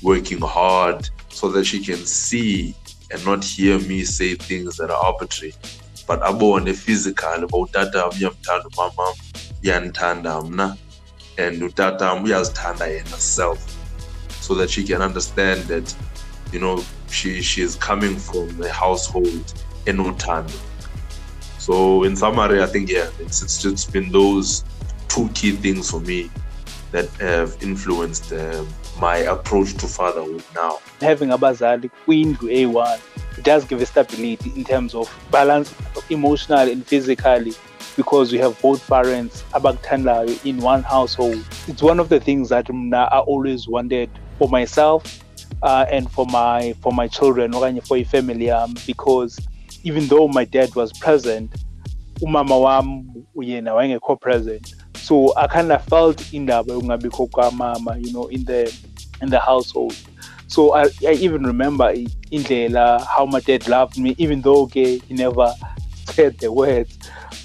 working 0.03 0.41
hard 0.41 1.09
so 1.29 1.49
that 1.53 1.65
she 1.65 1.83
can 1.83 2.05
see 2.05 2.75
and 3.13 3.25
not 3.25 3.45
hear 3.45 3.79
me 3.79 4.03
say 4.03 4.35
things 4.35 4.77
that 4.79 4.91
are 4.91 5.05
arbitrary. 5.05 5.55
But 6.09 6.21
abone 6.23 6.73
physical 6.75 7.47
utata 7.49 8.11
uyamthanda 8.11 8.67
umama 8.69 9.15
uyandithanda 9.63 10.43
mna 10.43 10.77
and 11.39 11.63
utata 11.63 12.15
uyazithanda 12.15 12.87
yena 12.87 13.17
self. 13.17 13.59
So 14.41 14.55
that 14.55 14.71
she 14.71 14.85
can 14.85 15.03
understand 15.03 15.63
that 15.63 15.95
you 16.53 16.61
know 16.61 16.85
she 17.11 17.43
she 17.43 17.63
is 17.63 17.77
coming 17.77 18.17
from 18.17 18.63
a 18.63 18.69
household 18.69 19.53
in 19.87 19.97
enothando 19.97 20.53
so 21.67 22.05
in 22.05 22.15
summary 22.15 22.63
i 22.63 22.67
think 22.67 22.89
yeah 22.89 23.09
it's, 23.19 23.43
it's 23.43 23.65
it's 23.65 23.85
been 23.85 24.09
those 24.13 24.65
two 25.09 25.29
key 25.39 25.53
things 25.53 25.91
for 25.91 26.01
me 26.01 26.31
that 26.93 27.09
have 27.21 27.57
influenced 27.61 28.33
um, 28.33 28.67
my 28.99 29.17
approach 29.17 29.75
to 29.75 29.87
fatherhood 29.87 30.43
now. 30.55 30.79
Having 31.01 31.31
abazali 31.31 31.91
kwindlu 32.05 32.49
a1 32.49 32.99
it 33.39 33.45
does 33.45 33.65
give 33.65 33.83
a 33.83 33.87
stability 33.87 34.53
in 34.57 34.65
terms 34.65 34.95
of 34.95 35.11
balance 35.31 35.75
emotionally 36.09 36.73
and 36.73 36.87
physically 36.87 37.55
because 37.97 38.33
we 38.33 38.39
have 38.39 38.55
both 38.63 38.87
parents 38.89 39.45
abakuthandayo 39.53 40.47
in 40.47 40.61
one 40.63 40.83
household. 40.83 41.45
It's 41.69 41.83
one 41.83 42.01
of 42.01 42.09
the 42.09 42.21
things 42.21 42.49
that 42.49 42.67
mna 42.69 43.09
i 43.13 43.19
always 43.19 43.69
wanted 43.69 44.09
for 44.39 44.49
myself 44.49 45.03
uh, 45.63 45.85
and 45.91 46.11
for 46.11 46.27
my 46.27 46.75
for 46.81 46.93
my 46.93 47.09
children 47.09 47.53
okanye 47.53 47.83
for 47.87 47.97
ifamily 47.99 48.47
yam 48.47 48.75
because 48.87 49.39
even 49.85 50.07
though 50.09 50.29
my 50.29 50.45
dad 50.45 50.75
was 50.75 50.93
present 50.93 51.51
umama 52.21 52.61
wam 52.61 53.05
yena 53.37 53.75
wayengekho 53.75 54.17
present 54.21 54.75
so 55.03 55.33
i 55.37 55.47
kind 55.47 55.73
of 55.73 55.85
felt 55.85 56.33
indaba 56.33 56.73
yokungabikho 56.73 57.27
kwamama 57.27 57.97
you 57.97 58.11
know 58.13 58.27
in 58.29 58.45
the 58.45 58.73
in 59.23 59.31
the 59.31 59.39
household 59.39 59.95
so 60.49 60.75
I, 60.75 60.85
I 61.07 61.13
even 61.15 61.45
remember 61.45 61.93
indlela 62.31 63.05
how 63.05 63.27
my 63.27 63.41
dad 63.41 63.67
loved 63.69 63.99
me 63.99 64.15
even 64.17 64.43
though 64.43 64.63
okay, 64.63 64.99
he 64.99 65.15
never 65.15 65.53
said 66.15 66.39
the 66.39 66.53
words 66.53 66.97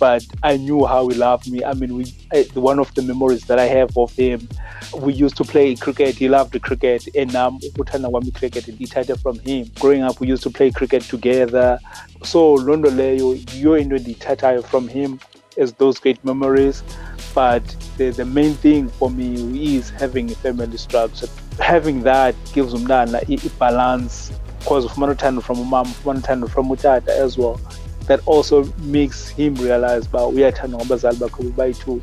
but 0.01 0.25
I 0.41 0.57
knew 0.57 0.83
how 0.87 1.07
he 1.09 1.15
loved 1.15 1.49
me. 1.51 1.63
I 1.63 1.73
mean, 1.75 1.95
we 1.95 2.11
I, 2.33 2.47
one 2.55 2.79
of 2.79 2.91
the 2.95 3.03
memories 3.03 3.45
that 3.45 3.59
I 3.59 3.67
have 3.67 3.95
of 3.95 4.11
him, 4.15 4.49
we 4.97 5.13
used 5.13 5.37
to 5.37 5.43
play 5.43 5.75
cricket. 5.75 6.15
He 6.15 6.27
loved 6.27 6.59
cricket, 6.63 7.07
and 7.15 7.35
um, 7.35 7.59
ukuthanda 7.59 8.09
cricket 8.33 8.65
ndiyithatha 8.65 9.21
from 9.21 9.37
him. 9.39 9.69
Growing 9.79 10.01
up, 10.01 10.19
we 10.19 10.27
used 10.27 10.41
to 10.41 10.49
play 10.49 10.71
cricket 10.71 11.03
together. 11.03 11.77
So 12.23 12.55
loo 12.55 12.75
nto 12.75 12.89
leyo 12.89 13.35
yiyo 13.35 13.77
into 13.81 13.95
endiyithathayo 13.95 14.63
from 14.63 14.87
him 14.87 15.19
as 15.57 15.73
those 15.73 15.99
great 15.99 16.23
memories. 16.23 16.83
But 17.33 17.63
the, 17.97 18.09
the 18.09 18.25
main 18.25 18.53
thing 18.55 18.89
for 18.89 19.09
me 19.09 19.75
is 19.75 19.89
having 19.89 20.31
a 20.31 20.35
family 20.35 20.77
structure. 20.77 21.27
Having 21.59 22.03
that 22.03 22.35
gives 22.53 22.73
umntana 22.73 23.21
i-balance 23.29 24.31
because 24.61 24.85
ufumana 24.85 25.15
uthando 25.15 25.41
from 25.41 25.57
umama 25.57 25.89
ufumana 25.89 26.19
uthando 26.19 26.47
from 26.49 26.69
utata 26.69 27.09
as 27.09 27.37
well 27.37 27.59
that 28.07 28.19
also 28.27 28.63
makes 28.79 29.29
him 29.29 29.55
realize 29.55 30.07
uba 30.07 30.27
uyathandwa 30.27 30.79
ngabazali 30.79 31.17
bakho 31.17 31.43
bayi-two 31.43 32.01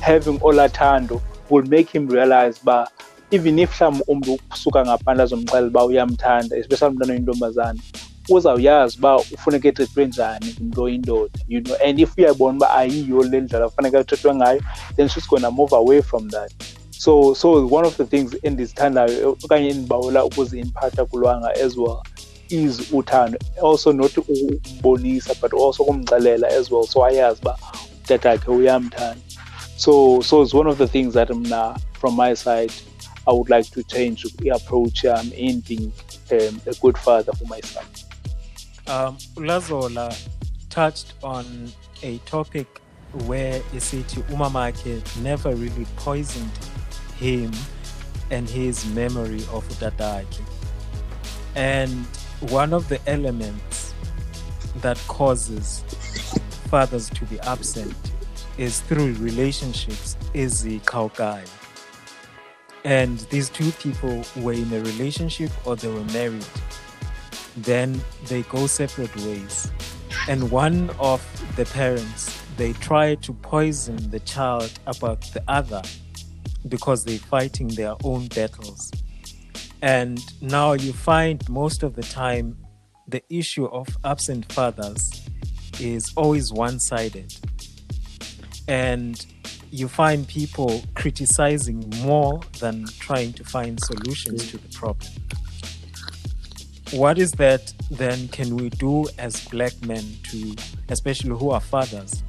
having 0.00 0.38
olathando 0.40 1.20
will 1.50 1.66
make 1.66 1.88
him 1.98 2.08
realize 2.08 2.58
uba 2.62 2.88
even 3.30 3.58
if 3.58 3.80
mhlawumbi 3.80 4.04
umntu 4.08 4.38
usuka 4.52 4.84
ngaphandle 4.86 5.22
azomxelela 5.22 5.66
uba 5.66 5.84
uyamthanda 5.84 6.56
especially 6.56 6.90
umntwana 6.90 7.12
oyintombazane 7.12 7.80
uzawuyazi 8.28 8.98
uba 8.98 9.16
ufuneka 9.16 9.68
ethethwe 9.68 10.06
njani 10.06 10.56
ngumntu 10.62 10.82
oyindoda 10.82 11.38
you 11.48 11.60
know? 11.60 11.76
And 11.84 12.00
if 12.00 12.18
uyabona 12.18 12.56
uba 12.56 12.74
ayiyo 12.74 13.22
le 13.22 13.40
ndlela 13.40 13.68
kufaneka 13.68 13.98
ethethwe 13.98 14.34
ngayo 14.34 14.60
then 14.96 15.08
she's 15.08 15.28
gonna 15.28 15.50
move 15.50 15.76
away 15.76 16.02
from 16.02 16.28
that. 16.28 16.52
So 16.90 17.34
so 17.34 17.66
one 17.66 17.86
of 17.86 17.96
the 17.96 18.04
things 18.04 18.36
endizithandayo 18.42 19.36
okanye 19.44 19.68
endibawela 19.68 20.24
ukuzi-imphatha 20.24 21.04
kulwanga 21.04 21.50
as 21.64 21.76
well 21.76 22.02
is 22.48 22.92
uthando 22.92 23.38
also 23.62 23.92
not 23.92 24.16
ukubonisa 24.18 25.34
but 25.40 25.52
also 25.52 25.84
kumxelela 25.84 26.48
as 26.48 26.70
well 26.70 26.86
so 26.86 27.04
ayazi 27.04 27.40
uba 27.42 27.58
utatakhe 28.04 28.50
uyamthanda. 28.50 29.20
So 29.76 30.20
so 30.22 30.42
it's 30.42 30.54
one 30.54 30.70
of 30.70 30.78
the 30.78 30.86
things 30.86 31.14
that 31.14 31.30
mna 31.30 31.76
from 32.00 32.16
my 32.16 32.34
side 32.34 32.72
i 33.26 33.32
would 33.32 33.50
like 33.50 33.68
to 33.70 33.82
change 33.84 34.22
the 34.38 34.50
approach 34.50 35.04
um, 35.04 35.32
in 35.32 35.60
being 35.60 35.92
um, 36.32 36.60
a 36.66 36.74
good 36.80 36.96
father 36.96 37.32
for 37.32 37.44
my 37.46 37.60
son 37.60 37.84
um 38.88 39.16
ulazola 39.36 40.16
touched 40.68 41.14
on 41.22 41.72
a 42.02 42.18
topic 42.18 42.66
where 43.26 43.60
isithi 43.74 44.22
umamakhe 44.32 45.02
never 45.22 45.54
really 45.54 45.86
poisoned 45.96 46.50
him 47.18 47.50
and 48.30 48.48
his 48.48 48.84
memory 48.86 49.42
of 49.52 49.66
utatakhe 49.68 50.42
and 51.54 52.06
one 52.50 52.72
of 52.72 52.88
the 52.88 53.00
elements 53.08 53.94
that 54.82 54.98
causes 55.08 55.82
fathers 56.68 57.08
to 57.10 57.24
be 57.26 57.40
absent 57.40 57.94
is 58.58 58.80
through 58.80 59.12
relationships 59.14 60.16
is 60.34 60.62
the 60.62 60.78
kaukai 60.80 61.44
and 62.84 63.18
these 63.30 63.48
two 63.48 63.72
people 63.72 64.22
were 64.36 64.52
in 64.52 64.72
a 64.72 64.80
relationship 64.80 65.50
or 65.66 65.74
they 65.76 65.88
were 65.88 66.04
married 66.12 66.46
then 67.56 68.00
they 68.28 68.42
go 68.42 68.66
separate 68.66 69.14
ways 69.16 69.70
and 70.28 70.50
one 70.50 70.90
of 70.98 71.22
the 71.56 71.64
parents 71.66 72.42
they 72.56 72.72
try 72.74 73.14
to 73.16 73.32
poison 73.34 73.96
the 74.10 74.20
child 74.20 74.72
about 74.86 75.20
the 75.32 75.42
other 75.48 75.82
because 76.68 77.04
they're 77.04 77.18
fighting 77.18 77.68
their 77.68 77.94
own 78.04 78.26
battles 78.28 78.90
and 79.82 80.20
now 80.40 80.72
you 80.72 80.92
find 80.92 81.46
most 81.48 81.82
of 81.82 81.94
the 81.94 82.02
time 82.02 82.56
the 83.08 83.22
issue 83.30 83.66
of 83.66 83.86
absent 84.04 84.52
fathers 84.52 85.28
is 85.80 86.12
always 86.16 86.52
one 86.52 86.80
sided. 86.80 87.34
And 88.68 89.24
you 89.70 89.88
find 89.88 90.26
people 90.26 90.82
criticizing 90.94 91.88
more 92.02 92.40
than 92.58 92.86
trying 92.98 93.32
to 93.34 93.44
find 93.44 93.78
solutions 93.80 94.50
to 94.50 94.58
the 94.58 94.68
problem. 94.76 95.10
What 96.92 97.18
is 97.18 97.32
that 97.32 97.72
then 97.90 98.28
can 98.28 98.56
we 98.56 98.70
do 98.70 99.06
as 99.18 99.44
black 99.48 99.72
men 99.84 100.04
to, 100.30 100.54
especially 100.88 101.30
who 101.30 101.50
are 101.50 101.60
fathers, 101.60 102.22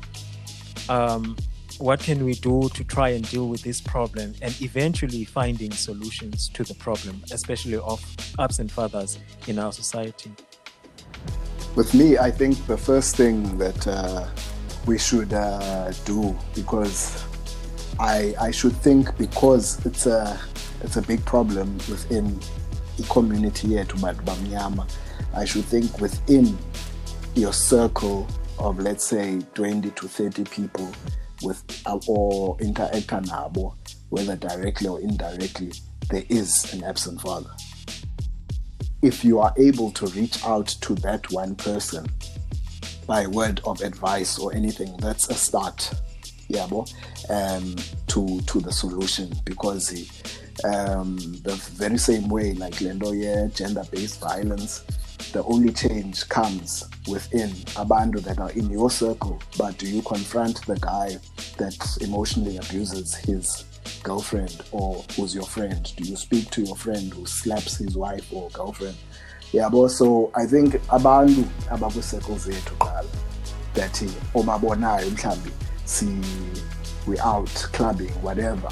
um, 0.90 1.38
what 1.78 2.00
can 2.00 2.26
we 2.26 2.34
do 2.34 2.68
to 2.70 2.84
try 2.84 3.10
and 3.10 3.30
deal 3.30 3.50
with 3.50 3.62
this 3.62 3.80
problem 3.80 4.34
and 4.42 4.60
eventually 4.62 5.26
finding 5.26 5.72
solutions 5.72 6.50
to 6.50 6.64
the 6.64 6.74
problem, 6.74 7.24
especially 7.32 7.78
of 7.78 8.04
absent 8.40 8.72
fathers 8.72 9.20
in 9.46 9.60
our 9.60 9.72
society? 9.72 10.32
With 11.76 11.94
me, 11.94 12.18
I 12.18 12.32
think 12.32 12.66
the 12.66 12.78
first 12.78 13.16
thing 13.16 13.60
that 13.60 13.88
uh, 13.88 14.28
we 14.88 14.98
should 14.98 15.34
uh, 15.34 15.92
do, 16.04 16.36
because 16.56 17.24
I, 18.00 18.34
I 18.42 18.50
should 18.50 18.76
think 18.78 19.16
because 19.20 19.86
it's 19.86 20.08
a, 20.08 20.40
it's 20.82 20.98
a 20.98 21.02
big 21.04 21.24
problem 21.26 21.76
within 21.90 22.40
community 23.04 23.70
here 23.70 23.86
to 23.86 23.96
Bamnyama, 23.96 24.90
I 25.34 25.46
should 25.46 25.66
think 25.66 26.00
within 26.00 26.58
your 27.36 27.54
circle 27.54 28.28
of 28.60 28.80
let's 28.80 29.06
say 29.06 29.40
20 29.54 29.92
to 29.92 30.08
30 30.08 30.44
people 30.46 30.92
with 31.44 31.64
uh, 31.86 32.00
or 32.08 32.58
interact 32.60 33.08
nabo, 33.08 33.76
whether 34.10 34.36
directly 34.36 34.88
or 34.88 35.00
indirectly, 35.00 35.72
there 36.10 36.24
is 36.30 36.74
an 36.74 36.84
absent 36.84 37.22
father. 37.22 37.52
If 39.02 39.24
you 39.24 39.40
are 39.40 39.54
able 39.58 39.92
to 39.92 40.08
reach 40.08 40.44
out 40.44 40.68
to 40.68 40.96
that 40.96 41.32
one 41.32 41.56
person 41.56 42.08
by 43.06 43.28
word 43.28 43.62
of 43.66 43.82
advice 43.82 44.40
or 44.40 44.54
anything, 44.54 44.98
that's 44.98 45.30
a 45.30 45.36
start. 45.36 45.94
Yeah, 46.50 46.64
um, 47.30 47.76
to 48.08 48.40
to 48.40 48.60
the 48.62 48.72
solution 48.72 49.34
because 49.44 49.92
um, 50.64 51.18
the 51.44 51.56
very 51.76 51.98
same 51.98 52.30
way 52.30 52.54
like 52.54 52.76
Lendo, 52.76 53.12
yeah, 53.14 53.48
gender-based 53.54 54.22
violence 54.22 54.84
the 55.34 55.44
only 55.44 55.74
change 55.74 56.28
comes 56.30 56.86
within 57.08 57.50
abantu 57.76 58.22
that 58.24 58.40
are 58.40 58.52
in 58.52 58.70
your 58.70 58.90
circle. 58.90 59.40
But 59.58 59.78
do 59.78 59.88
you 59.88 60.02
confront 60.02 60.66
the 60.66 60.76
guy 60.78 61.18
that 61.58 61.98
emotionally 62.02 62.58
abuses 62.58 63.16
his 63.16 63.66
girlfriend 64.04 64.62
or 64.72 65.04
who's 65.16 65.36
your 65.36 65.46
friend? 65.46 65.92
Do 65.98 66.04
you 66.08 66.16
speak 66.16 66.50
to 66.52 66.62
your 66.62 66.76
friend 66.76 67.14
who 67.14 67.26
slaps 67.26 67.78
his 67.78 67.98
wife 67.98 68.32
or 68.32 68.50
girlfriend? 68.52 68.96
Yeah, 69.52 69.70
but 69.70 69.90
so 69.90 70.32
I 70.36 70.46
think 70.46 70.76
abantu 70.90 71.44
abakwi-circles 71.70 72.48
zethu 72.48 72.78
qala 72.78 73.06
that 73.74 73.94
obabonayo 74.34 75.10
mhlambi 75.12 75.52
si 75.88 76.08
we 77.08 77.18
out 77.20 77.50
clubbing 77.72 78.14
whatever 78.24 78.72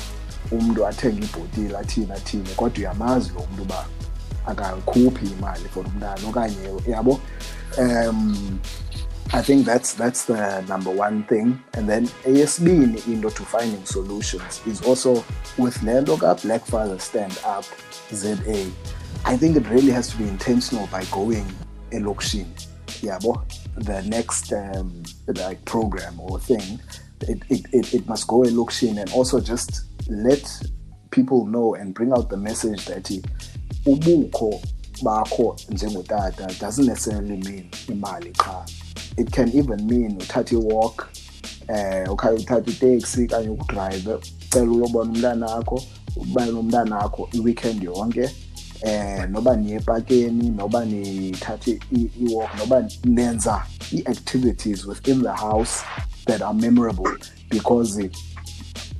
umuntu 0.51 0.87
athenga 0.87 1.25
ibhotile 1.25 1.77
athini 1.77 2.11
athini 2.11 2.49
kodwa 2.55 2.79
uyamazi 2.79 3.31
lo 3.33 3.39
muntu 3.39 3.63
uba 3.63 3.85
akakhuphi 4.45 5.25
imali 5.25 5.69
for 5.73 5.85
umntana 5.85 6.27
okanye 6.29 6.57
yabo 6.87 7.19
um 7.77 8.59
I 9.33 9.41
think 9.41 9.65
that's 9.65 9.93
that's 9.93 10.25
the 10.25 10.61
number 10.69 10.91
one 10.91 11.23
thing. 11.23 11.59
And 11.73 11.89
then 11.89 12.07
eyesibini 12.25 13.05
into 13.07 13.29
to 13.31 13.43
finding 13.43 13.83
solutions 13.83 14.61
is 14.67 14.81
also 14.83 15.25
with 15.57 15.75
Lendo 15.79 16.15
Black 16.43 16.63
Father 16.65 16.99
Stand 16.99 17.37
Up 17.43 17.65
ZA. 18.13 18.71
I 19.25 19.35
think 19.35 19.57
it 19.57 19.67
really 19.67 19.91
has 19.91 20.09
to 20.09 20.17
be 20.17 20.27
intentional 20.27 20.87
by 20.87 21.03
going 21.05 21.45
elokishini. 21.91 22.67
Yabo, 23.01 23.43
the 23.75 24.03
next 24.03 24.53
um, 24.53 25.03
like 25.27 25.63
program 25.65 26.19
or 26.19 26.39
thing, 26.39 26.79
it, 27.21 27.43
it, 27.49 27.65
it, 27.71 27.93
it 27.93 28.07
must 28.07 28.27
go 28.27 28.43
elokishini 28.43 29.01
and 29.01 29.11
also 29.13 29.39
just 29.39 29.85
let 30.09 30.61
people 31.11 31.45
know 31.45 31.75
and 31.75 31.93
bring 31.93 32.11
out 32.11 32.29
the 32.29 32.37
message 32.37 32.85
that 32.85 33.09
ubukho 33.85 34.61
bakho 35.03 35.55
njengotata 35.69 36.47
doesn't 36.59 36.87
necessarily 36.87 37.37
mean 37.37 37.69
imali 37.87 38.31
qha 38.31 38.65
it 39.17 39.31
can 39.31 39.49
even 39.49 39.87
mean 39.87 40.17
uthathe 40.17 40.55
i-walk 40.55 41.07
eh 41.67 42.09
okanye 42.09 42.39
uthathe 42.39 42.71
itaxi 42.71 43.27
kanye 43.27 43.49
ukudrive 43.49 44.13
ucela 44.13 44.71
uyobona 44.71 45.11
umntana 45.11 45.45
wakho 45.45 45.83
uba 46.15 46.45
nomntana 46.45 46.97
wakho 46.97 47.29
i-weekend 47.31 47.83
yonke 47.83 48.29
eh 48.81 49.29
noba 49.29 49.55
niye 49.55 49.75
epakeni 49.75 50.49
noba 50.49 50.85
nithathe 50.85 51.79
i-walk 51.91 52.55
noba 52.57 52.89
nenza 53.03 53.65
i-activities 53.91 54.85
within 54.85 55.21
the 55.21 55.33
house 55.33 55.83
that 56.25 56.41
are 56.41 56.53
memorable 56.53 57.17
because 57.49 57.99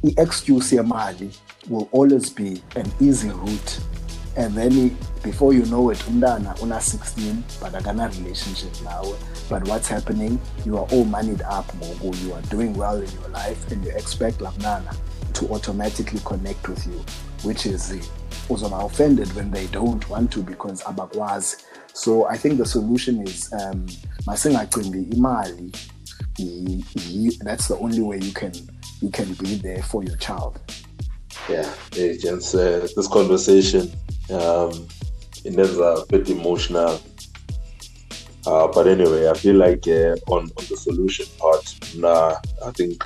i-excuse 0.04 0.76
yemali 0.76 1.30
will 1.70 1.90
always 1.92 2.30
be 2.30 2.62
an 2.76 2.92
easy 3.02 3.30
route. 3.30 3.80
And 4.38 4.54
then 4.54 4.98
before 5.24 5.54
you 5.54 5.66
know 5.66 5.90
it 5.92 5.98
umntana 6.08 6.62
una 6.62 6.76
16 6.76 7.42
but 7.62 7.74
akana 7.74 8.10
relationship 8.18 8.72
nawe. 8.84 9.16
But 9.50 9.68
what's 9.68 9.88
happening 9.88 10.40
you 10.66 10.78
are 10.78 10.88
all 10.92 11.06
moneyed 11.06 11.42
up 11.42 11.68
ngoku. 11.80 12.24
You 12.24 12.34
are 12.34 12.42
doing 12.44 12.74
well 12.74 13.02
in 13.02 13.10
your 13.12 13.30
life 13.30 13.72
and 13.72 13.84
you 13.86 13.92
expect 13.92 14.40
lamnana 14.40 14.96
to 15.34 15.48
automatically 15.48 16.20
connect 16.26 16.68
with 16.68 16.86
you 16.86 17.04
which 17.44 17.66
is 17.66 17.92
uzoma 18.50 18.86
offended 18.86 19.36
when 19.36 19.52
they 19.52 19.68
don't 19.68 20.10
want 20.10 20.32
to 20.32 20.42
because 20.42 20.84
abakwazi 20.84 21.58
so 21.94 22.28
i 22.30 22.38
think 22.38 22.58
the 22.58 22.66
solution 22.66 23.28
is 23.28 23.54
um 23.54 23.86
masingacimbi 24.26 25.08
imali 25.16 25.72
that's 27.44 27.68
the 27.68 27.78
only 27.80 28.02
way 28.02 28.20
you 28.20 28.32
can 28.32 28.52
you 29.02 29.10
can 29.10 29.34
be 29.34 29.56
there 29.56 29.84
for 29.84 30.04
your 30.04 30.18
child 30.18 30.60
yeah 31.50 31.70
agents 31.98 32.56
uh, 32.56 32.88
this 32.96 33.10
conversation 33.10 33.92
um, 34.30 34.88
a 35.46 36.06
bit 36.10 36.30
emotional. 36.30 37.00
Uh, 38.48 38.68
but 38.68 38.88
anyway, 38.88 39.28
I 39.28 39.34
feel 39.34 39.56
like 39.56 39.88
uh, 39.88 40.16
on, 40.28 40.44
on 40.44 40.66
the 40.70 40.78
solution 40.78 41.26
part, 41.40 41.76
nah, 41.96 42.36
I 42.64 42.72
think 42.72 43.04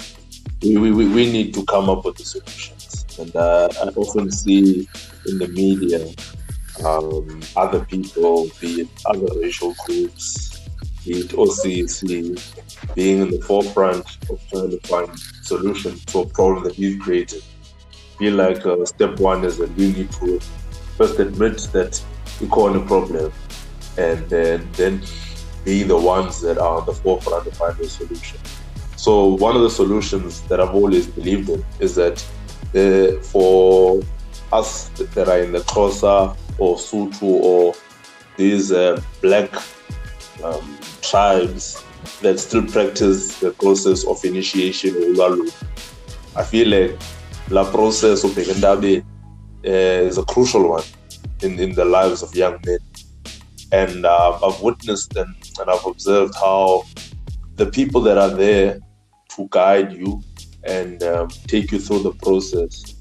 we, 0.61 0.77
we, 0.77 1.07
we 1.07 1.31
need 1.31 1.53
to 1.53 1.65
come 1.65 1.89
up 1.89 2.05
with 2.05 2.17
the 2.17 2.25
solutions. 2.25 2.78
And 3.19 3.35
uh, 3.35 3.69
I 3.81 3.87
often 3.89 4.31
see 4.31 4.87
in 5.27 5.37
the 5.39 5.47
media 5.49 6.07
um, 6.85 7.41
other 7.57 7.83
people, 7.83 8.49
be 8.61 8.81
it 8.81 8.87
other 9.05 9.27
racial 9.39 9.75
groups, 9.85 10.67
be 11.05 11.19
it 11.19 11.29
OCC, 11.29 12.39
being 12.95 13.21
in 13.21 13.31
the 13.31 13.41
forefront 13.41 14.05
of 14.29 14.41
trying 14.49 14.71
to 14.71 14.79
find 14.87 15.19
solutions 15.43 16.05
to 16.05 16.19
a 16.19 16.25
problem 16.25 16.63
that 16.63 16.77
we've 16.77 16.99
created. 16.99 17.43
Feel 18.17 18.35
like 18.35 18.65
uh, 18.65 18.85
step 18.85 19.19
one 19.19 19.43
is 19.43 19.57
that 19.57 19.73
we 19.75 19.91
need 19.91 20.11
to 20.13 20.39
first 20.97 21.19
admit 21.19 21.57
that 21.73 22.01
a 22.41 22.79
problem 22.85 23.33
and 23.97 24.29
then, 24.29 24.67
then 24.73 25.01
be 25.65 25.83
the 25.83 25.97
ones 25.97 26.39
that 26.41 26.57
are 26.57 26.79
on 26.79 26.85
the 26.85 26.93
forefront 26.93 27.45
to 27.45 27.51
find 27.51 27.77
a 27.79 27.89
solution. 27.89 28.39
So 28.95 29.25
one 29.25 29.55
of 29.55 29.61
the 29.61 29.69
solutions 29.69 30.41
that 30.43 30.59
I've 30.59 30.73
always 30.73 31.07
believed 31.07 31.49
in 31.49 31.65
is 31.79 31.95
that 31.95 32.25
for 32.73 34.01
us 34.51 34.89
that 34.89 35.27
are 35.27 35.39
in 35.39 35.51
the 35.51 35.59
Xhosa 35.59 36.35
or 36.57 36.75
Sotho 36.75 37.23
or 37.23 37.73
these 38.37 38.71
uh, 38.71 39.01
black 39.21 39.53
um, 40.43 40.77
tribes 41.01 41.83
that 42.21 42.39
still 42.39 42.65
practice 42.65 43.39
the 43.39 43.51
process 43.51 44.05
of 44.05 44.23
initiation 44.23 44.95
or 44.95 45.13
I 46.35 46.43
feel 46.43 46.67
like 46.69 46.97
the 47.49 47.63
process 47.65 48.23
of 48.23 48.35
the 48.35 49.03
uh, 49.65 49.69
is 49.69 50.17
a 50.17 50.23
crucial 50.23 50.69
one 50.69 50.83
in, 51.41 51.59
in 51.59 51.73
the 51.73 51.85
lives 51.85 52.21
of 52.21 52.33
young 52.35 52.59
men. 52.65 52.79
And 53.71 54.05
uh, 54.05 54.39
I've 54.43 54.61
witnessed 54.61 55.15
and, 55.15 55.35
and 55.59 55.69
I've 55.69 55.85
observed 55.85 56.33
how 56.35 56.85
the 57.55 57.65
people 57.65 58.01
that 58.01 58.17
are 58.17 58.29
there 58.29 58.79
to 59.35 59.47
guide 59.51 59.91
you 59.91 60.21
and 60.63 61.01
um, 61.03 61.27
take 61.47 61.71
you 61.71 61.79
through 61.79 62.03
the 62.03 62.13
process 62.13 62.95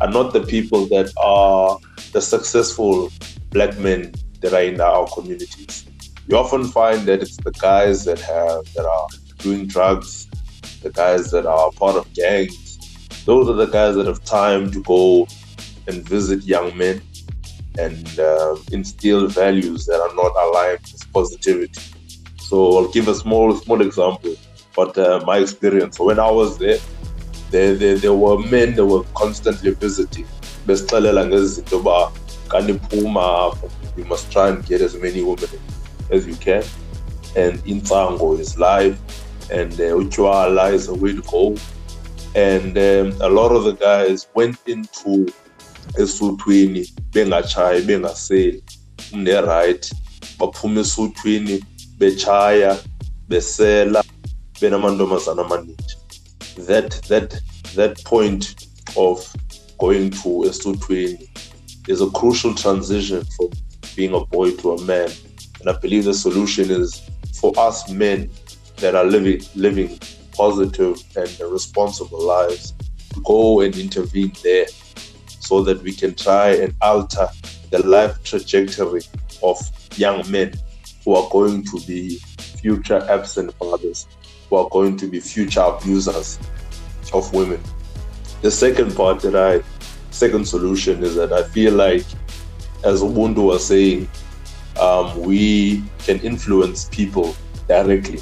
are 0.00 0.10
not 0.10 0.32
the 0.32 0.42
people 0.42 0.86
that 0.86 1.12
are 1.16 1.78
the 2.12 2.20
successful 2.20 3.10
black 3.50 3.78
men 3.78 4.12
that 4.40 4.52
are 4.52 4.62
in 4.62 4.80
our 4.80 5.06
communities. 5.08 5.86
You 6.28 6.36
often 6.36 6.64
find 6.64 7.06
that 7.06 7.22
it's 7.22 7.36
the 7.36 7.52
guys 7.52 8.04
that 8.04 8.18
have 8.20 8.64
that 8.74 8.86
are 8.86 9.08
doing 9.38 9.66
drugs, 9.66 10.26
the 10.82 10.90
guys 10.90 11.30
that 11.30 11.46
are 11.46 11.70
part 11.72 11.96
of 11.96 12.12
gangs. 12.14 12.78
Those 13.24 13.48
are 13.48 13.54
the 13.54 13.66
guys 13.66 13.94
that 13.96 14.06
have 14.06 14.24
time 14.24 14.70
to 14.72 14.82
go 14.82 15.26
and 15.86 16.06
visit 16.08 16.42
young 16.44 16.76
men 16.76 17.00
and 17.78 18.18
uh, 18.18 18.56
instill 18.72 19.26
values 19.28 19.86
that 19.86 20.00
are 20.00 20.14
not 20.14 20.32
aligned 20.36 20.80
with 20.92 21.12
positivity. 21.12 21.80
So 22.38 22.78
I'll 22.78 22.92
give 22.92 23.08
a 23.08 23.14
small 23.14 23.56
small 23.56 23.80
example. 23.80 24.36
But 24.76 24.98
uh, 24.98 25.22
my 25.24 25.38
experience 25.38 25.98
when 25.98 26.18
I 26.18 26.30
was 26.30 26.58
there, 26.58 26.78
there, 27.50 27.74
there, 27.74 27.96
there 27.96 28.12
were 28.12 28.38
men 28.38 28.74
that 28.74 28.84
were 28.84 29.04
constantly 29.14 29.70
visiting. 29.72 30.26
You 30.66 30.74
must 34.04 34.32
try 34.32 34.48
and 34.48 34.66
get 34.66 34.80
as 34.80 34.96
many 34.96 35.22
women 35.22 35.48
as 36.10 36.26
you 36.26 36.34
can. 36.36 36.64
And 37.36 37.58
Intango 37.64 38.38
is 38.38 38.58
live, 38.58 38.98
and 39.50 39.72
uh, 39.74 39.94
Uchwala 40.00 40.72
is 40.72 40.88
a 40.88 40.94
way 40.94 41.14
to 41.14 41.22
go. 41.22 41.56
And 42.34 42.76
um, 42.76 43.20
a 43.20 43.28
lot 43.28 43.52
of 43.52 43.64
the 43.64 43.74
guys 43.74 44.26
went 44.34 44.58
into 44.66 45.32
esuthwini 45.98 46.90
bengatshayi 47.12 47.82
bengaseli 47.82 48.62
ne-right 49.12 49.92
baphuma 50.38 50.80
esuthwini 50.80 51.64
betshaya 51.98 52.78
besela 53.28 54.03
that 56.56 57.00
that 57.08 57.40
that 57.74 58.02
point 58.04 58.66
of 58.96 59.34
going 59.78 60.10
to 60.10 60.28
esuthwini 60.48 61.28
is 61.88 62.00
a 62.00 62.10
crucial 62.10 62.54
transition 62.54 63.24
from 63.36 63.50
being 63.96 64.14
a 64.14 64.24
boy 64.26 64.50
to 64.56 64.72
a 64.72 64.82
man. 64.84 65.10
And 65.60 65.68
i 65.70 65.78
believe 65.78 66.04
the 66.04 66.14
solution 66.14 66.70
is 66.70 67.08
for 67.40 67.52
us 67.56 67.90
men 67.90 68.30
that 68.76 68.94
are 68.94 69.04
living 69.04 69.42
living 69.54 69.98
positive 70.32 71.02
and 71.16 71.40
responsible 71.52 72.22
lives 72.22 72.74
to 73.12 73.20
go 73.22 73.60
and 73.60 73.76
intervene 73.76 74.32
there 74.42 74.66
so 75.26 75.62
that 75.62 75.82
we 75.82 75.92
can 75.92 76.14
try 76.14 76.48
and 76.50 76.74
alter 76.80 77.28
the 77.70 77.86
life 77.86 78.22
trajectory 78.24 79.02
of 79.42 79.58
young 79.96 80.28
men 80.30 80.52
who 81.04 81.14
are 81.14 81.28
going 81.30 81.64
to 81.64 81.80
be 81.86 82.18
future 82.64 83.06
absent 83.10 83.52
fathers, 83.54 84.06
who 84.54 84.60
are 84.60 84.68
going 84.70 84.96
to 84.96 85.06
be 85.06 85.18
future 85.18 85.60
abusers 85.60 86.38
of 87.12 87.32
women. 87.34 87.60
The 88.42 88.50
second 88.50 88.94
part 88.94 89.20
that 89.22 89.34
I, 89.34 89.62
second 90.10 90.46
solution 90.46 91.02
is 91.02 91.16
that 91.16 91.32
I 91.32 91.42
feel 91.42 91.74
like, 91.74 92.04
as 92.84 93.02
Ubuntu 93.02 93.46
was 93.46 93.66
saying, 93.66 94.08
um, 94.80 95.20
we 95.20 95.82
can 95.98 96.20
influence 96.20 96.88
people 96.90 97.34
directly. 97.66 98.20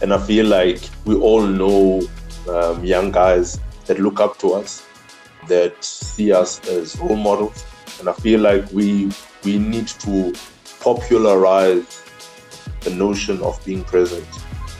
And 0.00 0.14
I 0.14 0.18
feel 0.18 0.46
like 0.46 0.80
we 1.04 1.14
all 1.16 1.42
know 1.42 2.02
um, 2.48 2.84
young 2.84 3.10
guys 3.10 3.60
that 3.86 3.98
look 3.98 4.20
up 4.20 4.38
to 4.38 4.54
us 4.54 4.86
that 5.48 5.82
see 5.84 6.32
us 6.32 6.66
as 6.68 6.98
role 7.00 7.16
models. 7.16 7.64
And 8.00 8.08
I 8.08 8.12
feel 8.12 8.40
like 8.40 8.70
we 8.72 9.10
we 9.44 9.58
need 9.58 9.88
to 9.88 10.32
popularize 10.80 12.04
the 12.80 12.90
notion 12.90 13.42
of 13.42 13.62
being 13.64 13.82
present 13.84 14.26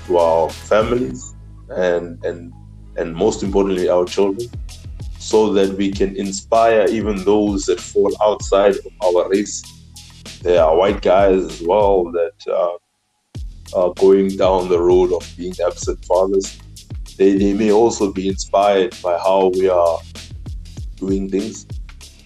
to 0.09 0.17
our 0.17 0.51
families 0.51 1.35
and 1.69 2.25
and 2.25 2.53
and 2.97 3.15
most 3.15 3.43
importantly 3.43 3.89
our 3.89 4.05
children 4.05 4.49
so 5.19 5.53
that 5.53 5.77
we 5.77 5.91
can 5.91 6.17
inspire 6.17 6.87
even 6.89 7.23
those 7.25 7.67
that 7.67 7.81
fall 7.81 8.11
outside 8.23 8.75
of 8.77 8.93
our 9.05 9.29
race. 9.29 9.63
There 10.43 10.63
are 10.63 10.75
white 10.77 11.03
guys 11.03 11.45
as 11.45 11.61
well 11.63 12.05
that 12.13 12.37
are 13.75 13.93
going 13.95 14.37
down 14.37 14.69
the 14.69 14.81
road 14.81 15.13
of 15.13 15.23
being 15.37 15.55
absent 15.65 16.05
fathers. 16.05 16.59
They, 17.19 17.37
they 17.37 17.53
may 17.53 17.73
also 17.73 18.13
be 18.13 18.29
inspired 18.29 18.97
by 19.03 19.19
how 19.19 19.51
we 19.55 19.69
are 19.69 19.99
doing 20.97 21.29
things. 21.29 21.67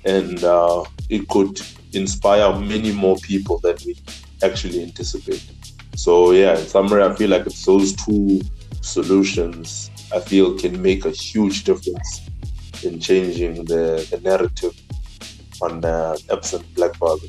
And 0.05 0.45
uh, 0.45 0.85
it 1.09 1.29
could 1.29 1.61
inspire 1.93 2.53
many 2.59 2.93
more 2.93 3.17
people 3.17 3.59
than 3.59 3.77
we 3.85 3.97
actually 4.43 4.83
anticipate 4.83 5.45
so 5.95 6.33
yeah 6.33 6.59
in 6.59 6.67
summary 6.67 7.03
i 7.03 7.15
feel 7.15 7.31
like 7.31 7.47
it's 7.47 7.65
those 7.65 7.93
two 7.95 8.41
solutions 8.81 9.91
i 10.15 10.21
feel 10.21 10.57
can 10.59 10.81
make 10.81 11.05
a 11.05 11.11
huge 11.11 11.65
difference 11.65 12.23
in 12.85 12.99
changing 12.99 13.65
the, 13.67 14.07
the 14.11 14.21
narrative 14.23 14.75
on 15.61 15.81
the 15.81 16.21
absent 16.33 16.65
black 16.75 16.93
father. 16.97 17.29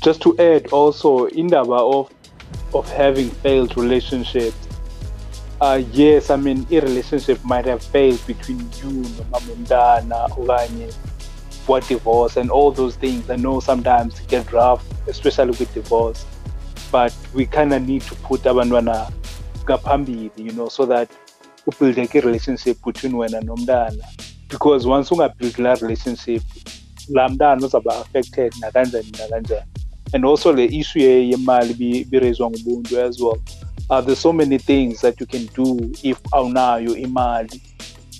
Just 0.00 0.20
to 0.22 0.36
add 0.38 0.66
also 0.68 1.28
indaba 1.28 1.74
of 1.74 2.10
of 2.74 2.90
having 2.92 3.30
failed 3.30 3.76
relationships 3.76 4.56
uh, 5.60 5.82
yes 5.92 6.30
i 6.30 6.36
mean 6.36 6.66
a 6.70 6.80
relationship 6.80 7.42
might 7.44 7.64
have 7.64 7.82
failed 7.82 8.20
between 8.26 8.60
you 8.80 8.90
noma 9.16 9.38
umntana 9.40 10.28
okanye 10.38 10.92
what 11.66 11.86
divorce 11.86 12.38
and 12.38 12.50
all 12.50 12.70
those 12.70 12.96
things. 12.96 13.28
I 13.28 13.36
know 13.36 13.60
sometimes 13.60 14.20
get 14.20 14.50
rough 14.52 14.82
especially 15.06 15.50
with 15.50 15.72
divorce 15.74 16.24
but 16.92 17.12
we 17.34 17.46
kind 17.46 17.72
of 17.72 17.82
need 17.82 18.02
to 18.02 18.14
put 18.14 18.46
abantwana 18.46 19.10
ngaphambili 19.64 20.30
you 20.36 20.52
know 20.52 20.68
so 20.68 20.86
that 20.86 21.08
ubuildeke 21.66 22.20
relationship 22.20 22.84
between 22.84 23.14
wena 23.14 23.40
nomntana. 23.40 24.04
Because 24.48 24.86
once 24.88 25.14
ungabuild 25.14 25.58
la 25.58 25.74
relationship 25.74 26.42
la 27.08 27.28
mntana 27.28 27.66
uzaba 27.66 27.98
affected 28.00 28.52
nakanjani 28.60 29.10
nakanjani. 29.10 29.66
And 30.14 30.24
also 30.24 30.52
the 30.54 30.64
issue 30.64 31.00
yemali 31.00 32.04
birezwa 32.04 32.50
ngubuntu 32.50 33.00
as 33.00 33.20
well. 33.20 33.38
There's 34.04 34.18
so 34.18 34.32
many 34.32 34.58
things 34.58 35.00
that 35.00 35.20
you 35.20 35.26
can 35.26 35.46
do 35.54 35.90
if 36.02 36.18
awunayo 36.32 36.96
imali 36.96 37.62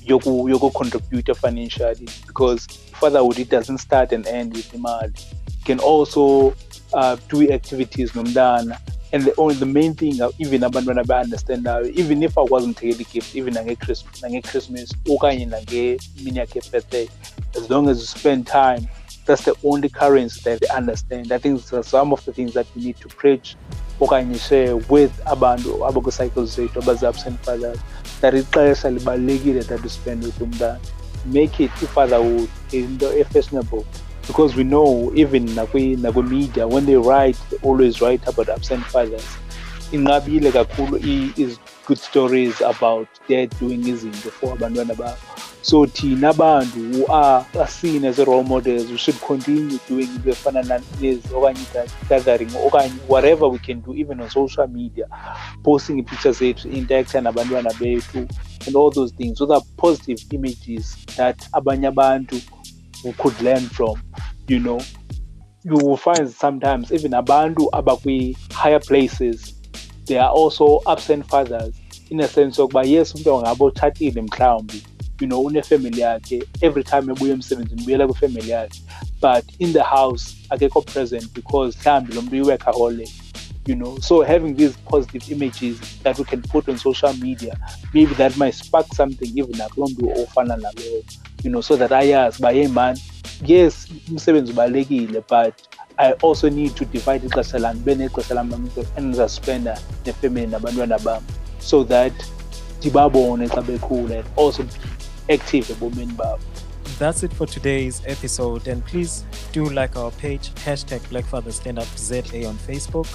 yoku 0.05 0.49
yoku-contribute 0.49 1.35
financially? 1.35 2.09
Because 2.27 2.67
fatherhood 2.93 3.39
it 3.39 3.51
doesn't 3.51 3.79
start 3.79 4.13
and 4.13 4.27
end 4.27 4.57
with 4.57 4.73
imali. 4.73 5.19
You 5.47 5.65
can 5.65 5.81
also 5.81 6.55
uh, 6.93 7.17
do 7.29 7.51
activities 7.51 8.13
nomntana. 8.13 8.79
And 9.11 9.25
the, 9.25 9.35
only, 9.39 9.55
the 9.55 9.67
main 9.67 9.95
thing 9.95 10.21
uh, 10.21 10.31
even 10.39 10.61
abantwana 10.61 11.03
bayi-understandayo 11.03 11.91
even 11.97 12.23
if 12.23 12.37
i 12.37 12.43
wasn't 12.43 12.77
taking 12.77 13.07
gift 13.11 13.35
even 13.35 13.55
nange-christmas 13.55 14.93
okanye 15.09 15.47
nangemini 15.47 16.39
yakhe 16.39 16.71
birthday 16.71 17.09
as 17.57 17.71
long 17.71 17.89
as 17.89 18.01
you 18.01 18.05
spend 18.05 18.47
time 18.47 18.87
that's 19.29 19.45
the 19.45 19.55
only 19.63 19.91
currency 19.91 20.41
that 20.45 20.61
they 20.61 20.69
understand. 20.69 21.31
I 21.31 21.39
think 21.39 21.61
some 21.61 22.13
of 22.15 22.25
the 22.25 22.33
things 22.33 22.55
that 22.55 22.67
we 22.75 22.83
need 22.83 22.97
to 22.97 23.09
preach 23.09 23.57
okanye 24.01 24.41
share 24.41 24.77
with 24.89 25.13
abantu 25.27 25.85
abakwi-cycles 25.87 26.57
zethu 26.57 26.81
abazi-absent 26.81 27.39
fathers 27.45 27.79
that 28.23 28.33
ixesha 28.33 28.91
libalulekile 28.91 29.63
that 29.67 29.83
you 29.83 29.91
spend 29.91 30.25
with 30.25 30.39
umntana. 30.39 30.81
Make 31.27 31.61
it 31.61 31.71
i-fatherhood 31.83 32.49
into 32.73 33.21
e-fashionable 33.21 33.85
because 34.29 34.55
we 34.55 34.63
know 34.63 35.11
even 35.17 35.45
nakwi-media 35.47 36.69
when 36.69 36.87
they 36.87 36.97
write 36.97 37.37
they 37.51 37.57
always 37.63 38.01
write 38.01 38.25
about 38.29 38.49
absent 38.49 38.85
fathers. 38.85 39.27
Inqabile 39.91 40.53
kakhulu 40.53 41.01
is 41.39 41.59
good 41.87 41.99
stories 41.99 42.61
about 42.61 43.09
dad 43.27 43.49
doing 43.59 43.83
izinto 43.83 44.31
for 44.31 44.55
abantwana 44.55 44.95
babo 44.95 45.17
so 45.63 45.87
thina 45.87 46.33
bantu 46.37 46.79
who 46.93 47.07
are 47.07 47.45
seen 47.67 48.05
as 48.05 48.19
role 48.19 48.43
models 48.45 48.91
we 48.91 48.97
should 48.99 49.19
continue 49.23 49.79
doing 49.89 50.09
into 50.15 50.31
efana 50.31 50.63
nalezi 50.63 51.33
okanye 51.33 51.89
gathering 52.09 52.51
okanye 52.51 53.01
whatever 53.09 53.49
we 53.49 53.59
can 53.59 53.81
do 53.81 53.95
even 53.95 54.21
on 54.21 54.31
social 54.31 54.69
media 54.69 55.07
posting 55.65 56.05
pictures 56.05 56.39
zethu 56.39 56.69
interacta 56.69 57.21
nabantwana 57.21 57.73
bethu 57.81 58.29
and 58.67 58.77
all 58.77 58.91
those 58.91 59.13
things. 59.13 59.39
Those 59.39 59.51
are 59.51 59.63
positive 59.77 60.19
images 60.33 60.97
that 61.17 61.39
abanye 61.53 61.87
abantu 61.89 62.41
could 63.19 63.41
learn 63.43 63.61
from 63.61 64.03
you 64.49 64.61
know. 64.61 64.81
You 65.65 65.75
will 65.75 65.97
find 65.97 66.31
sometimes 66.31 66.93
even 66.93 67.13
abantu 67.13 67.69
abakwi-higher 67.73 68.81
places 68.81 69.55
they 70.07 70.17
are 70.17 70.31
also 70.31 70.81
absent 70.87 71.29
fathers 71.29 71.75
in 72.11 72.21
a 72.21 72.29
sense 72.29 72.59
yokuba 72.59 72.85
yes 72.85 73.15
umntu 73.15 73.37
angabe 73.37 73.65
utshatile 73.65 74.23
mhlawumbi 74.23 74.83
you 75.21 75.27
know 75.27 75.41
unefamily 75.41 76.01
yakhe 76.01 76.43
every 76.61 76.85
time 76.85 77.13
ebuya 77.13 77.33
emsebenzini 77.33 77.83
ubuyela 77.83 78.07
kwifamily 78.07 78.51
yakhe. 78.51 78.83
But 79.21 79.45
in 79.59 79.73
the 79.73 79.83
house 79.83 80.37
akekho 80.51 80.83
present 80.83 81.35
because 81.35 81.79
mhlawumbi 81.79 82.15
lo 82.15 82.23
mntu 82.23 82.37
iworkaholic 82.37 83.11
you 83.67 83.75
know. 83.75 83.99
So 83.99 84.23
having 84.23 84.55
these 84.55 84.77
positive 84.77 85.33
images 85.33 85.81
that 86.03 86.19
we 86.19 86.25
can 86.25 86.43
put 86.43 86.69
on 86.69 86.79
social 86.79 87.13
media 87.13 87.55
maybe 87.95 88.15
that 88.15 88.37
might 88.37 88.55
spark 88.55 88.87
something 88.95 89.39
even 89.39 89.57
nakuloo 89.57 89.89
mntu 89.89 90.23
ofana 90.23 90.57
naloyo 90.57 91.05
you 91.45 91.51
know 91.51 91.63
so 91.63 91.77
that 91.77 91.93
ayazi 91.93 92.39
uba 92.39 92.51
hey 92.51 92.69
man 92.69 92.99
yes 93.47 93.89
umsebenzi 94.11 94.53
ubalulekile 94.53 95.23
but 95.31 95.55
i 95.97 96.13
also 96.23 96.51
need 96.51 96.75
to 96.75 96.85
divide 96.85 97.27
ixesha 97.27 97.59
lam 97.59 97.77
ndibe 97.77 97.95
nexesha 97.95 98.35
lam 98.35 98.69
endizaspenda 98.97 99.79
nefemily 100.07 100.47
nabantwana 100.47 100.99
bam 100.99 101.23
so 101.59 101.85
that 101.85 102.13
ndibabone 102.79 103.49
xa 103.49 103.63
bekhula 103.63 104.15
and 104.15 104.27
also 104.37 104.65
active 105.29 105.73
ebomini 105.73 106.13
babo. 106.13 106.43
That's 106.99 107.23
it 107.23 107.33
for 107.33 107.47
today's 107.47 108.03
episode 108.07 108.67
and 108.67 108.85
please 108.85 109.25
do 109.53 109.65
like 109.71 109.97
our 109.97 110.11
page 110.11 110.51
hashtag 110.65 111.01
blackfather 111.11 111.53
stand 111.53 111.79
up 111.79 111.87
za 111.97 112.17
on 112.17 112.57
facebook 112.67 113.07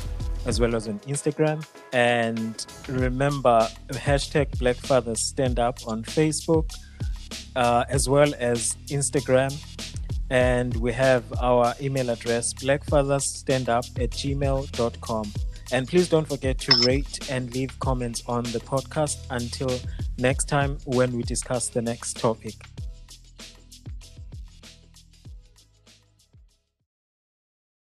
as 0.46 0.60
well 0.60 0.76
as 0.76 0.88
on 0.88 1.00
instagram 1.00 1.64
and 1.92 2.66
remember 2.88 3.68
hashtag 3.92 4.48
blackfather 4.58 5.16
stand 5.18 5.60
up 5.60 5.80
on 5.88 6.04
facebook 6.04 6.70
uh, 7.56 7.86
as 7.90 8.08
well 8.10 8.34
as 8.40 8.76
instagram. 8.88 9.52
And 10.30 10.76
we 10.78 10.92
have 10.94 11.24
our 11.40 11.76
email 11.82 12.10
address 12.10 12.54
blackfathersstandup 12.54 14.02
at 14.02 14.12
gmail.com 14.12 15.32
and 15.72 15.88
please 15.88 16.08
don't 16.08 16.28
forget 16.28 16.60
to 16.60 16.76
rate 16.86 17.30
and 17.32 17.54
leave 17.54 17.78
comments 17.80 18.24
on 18.28 18.44
the 18.44 18.60
podcast. 18.60 19.18
Until 19.30 19.80
next 20.18 20.46
time 20.46 20.78
when 20.86 21.12
we 21.14 21.24
discuss 21.24 21.70
the 21.70 21.82
next 21.82 22.18
topic 22.18 22.54